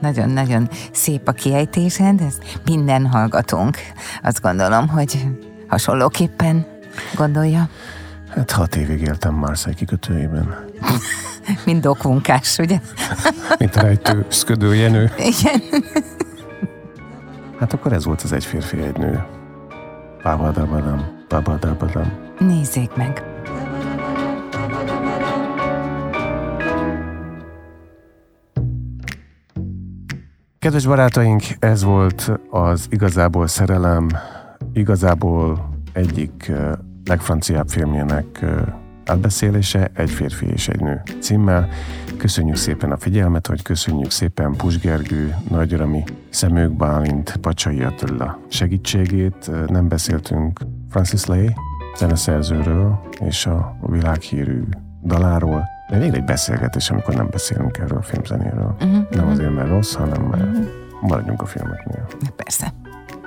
Nagyon-nagyon 0.00 0.68
szép 0.92 1.28
a 1.28 1.32
kiejtésed, 1.32 2.20
ez 2.20 2.38
minden 2.64 3.06
hallgatónk. 3.06 3.76
Azt 4.22 4.40
gondolom, 4.40 4.88
hogy 4.88 5.26
hasonlóképpen 5.72 6.66
gondolja. 7.14 7.68
Hát 8.28 8.50
hat 8.50 8.76
évig 8.76 9.00
éltem 9.00 9.34
Marseille 9.34 9.78
kikötőjében. 9.78 10.54
Mint 11.66 11.80
dokmunkás, 11.80 12.58
ugye? 12.58 12.80
Mint 13.58 13.76
rejtő, 13.76 14.26
szködő 14.28 14.74
Jenő. 14.74 15.12
Igen. 15.16 15.62
Hát 17.58 17.72
akkor 17.72 17.92
ez 17.92 18.04
volt 18.04 18.22
az 18.22 18.32
egy 18.32 18.44
férfi, 18.44 18.82
egy 18.82 18.96
nő. 18.96 19.24
Babadabadam, 20.22 21.24
babadabadam. 21.28 22.12
Nézzék 22.38 22.94
meg. 22.94 23.24
Kedves 30.58 30.86
barátaink, 30.86 31.42
ez 31.58 31.82
volt 31.82 32.30
az 32.50 32.86
Igazából 32.90 33.46
Szerelem, 33.46 34.08
igazából 34.72 35.70
egyik 35.92 36.52
legfranciább 37.04 37.68
filmjének 37.68 38.44
átbeszélése 39.06 39.90
Egy 39.94 40.10
férfi 40.10 40.46
és 40.46 40.68
egy 40.68 40.80
nő 40.80 41.02
címmel. 41.20 41.68
Köszönjük 42.16 42.56
szépen 42.56 42.92
a 42.92 42.96
figyelmet, 42.96 43.46
hogy 43.46 43.62
köszönjük 43.62 44.10
szépen 44.10 44.52
Pus 44.56 44.78
Gergő, 44.78 45.34
Nagy 45.50 45.76
Rami, 45.76 46.04
Szemők 46.30 46.76
Bálint, 46.76 47.36
Pacsai 47.36 47.82
Attila 47.82 48.38
segítségét. 48.48 49.50
Nem 49.66 49.88
beszéltünk 49.88 50.60
Francis 50.90 51.24
Lay 51.24 51.54
zeneszerzőről 51.96 53.00
és 53.20 53.46
a 53.46 53.76
világhírű 53.80 54.62
daláról. 55.04 55.68
De 55.90 55.96
még 55.96 56.14
egy 56.14 56.24
beszélgetés, 56.24 56.90
amikor 56.90 57.14
nem 57.14 57.28
beszélünk 57.30 57.78
erről 57.78 57.98
a 57.98 58.02
filmzenéről. 58.02 58.76
Uh-huh, 58.80 59.10
nem 59.10 59.28
azért, 59.28 59.54
mert 59.54 59.68
rossz, 59.68 59.94
hanem 59.94 60.22
mert 60.22 60.42
uh-huh. 60.42 60.66
maradjunk 61.00 61.42
a 61.42 61.46
filmeknél. 61.46 62.06
Persze. 62.36 62.72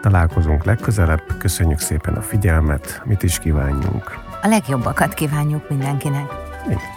Találkozunk 0.06 0.64
legközelebb, 0.64 1.38
köszönjük 1.38 1.80
szépen 1.80 2.14
a 2.14 2.22
figyelmet, 2.22 3.02
mit 3.06 3.24
is 3.24 3.40
kívánjunk. 3.40 4.18
A 4.42 4.48
legjobbakat 4.48 5.14
kívánjuk 5.14 5.70
mindenkinek. 5.70 6.32
Így. 6.70 6.95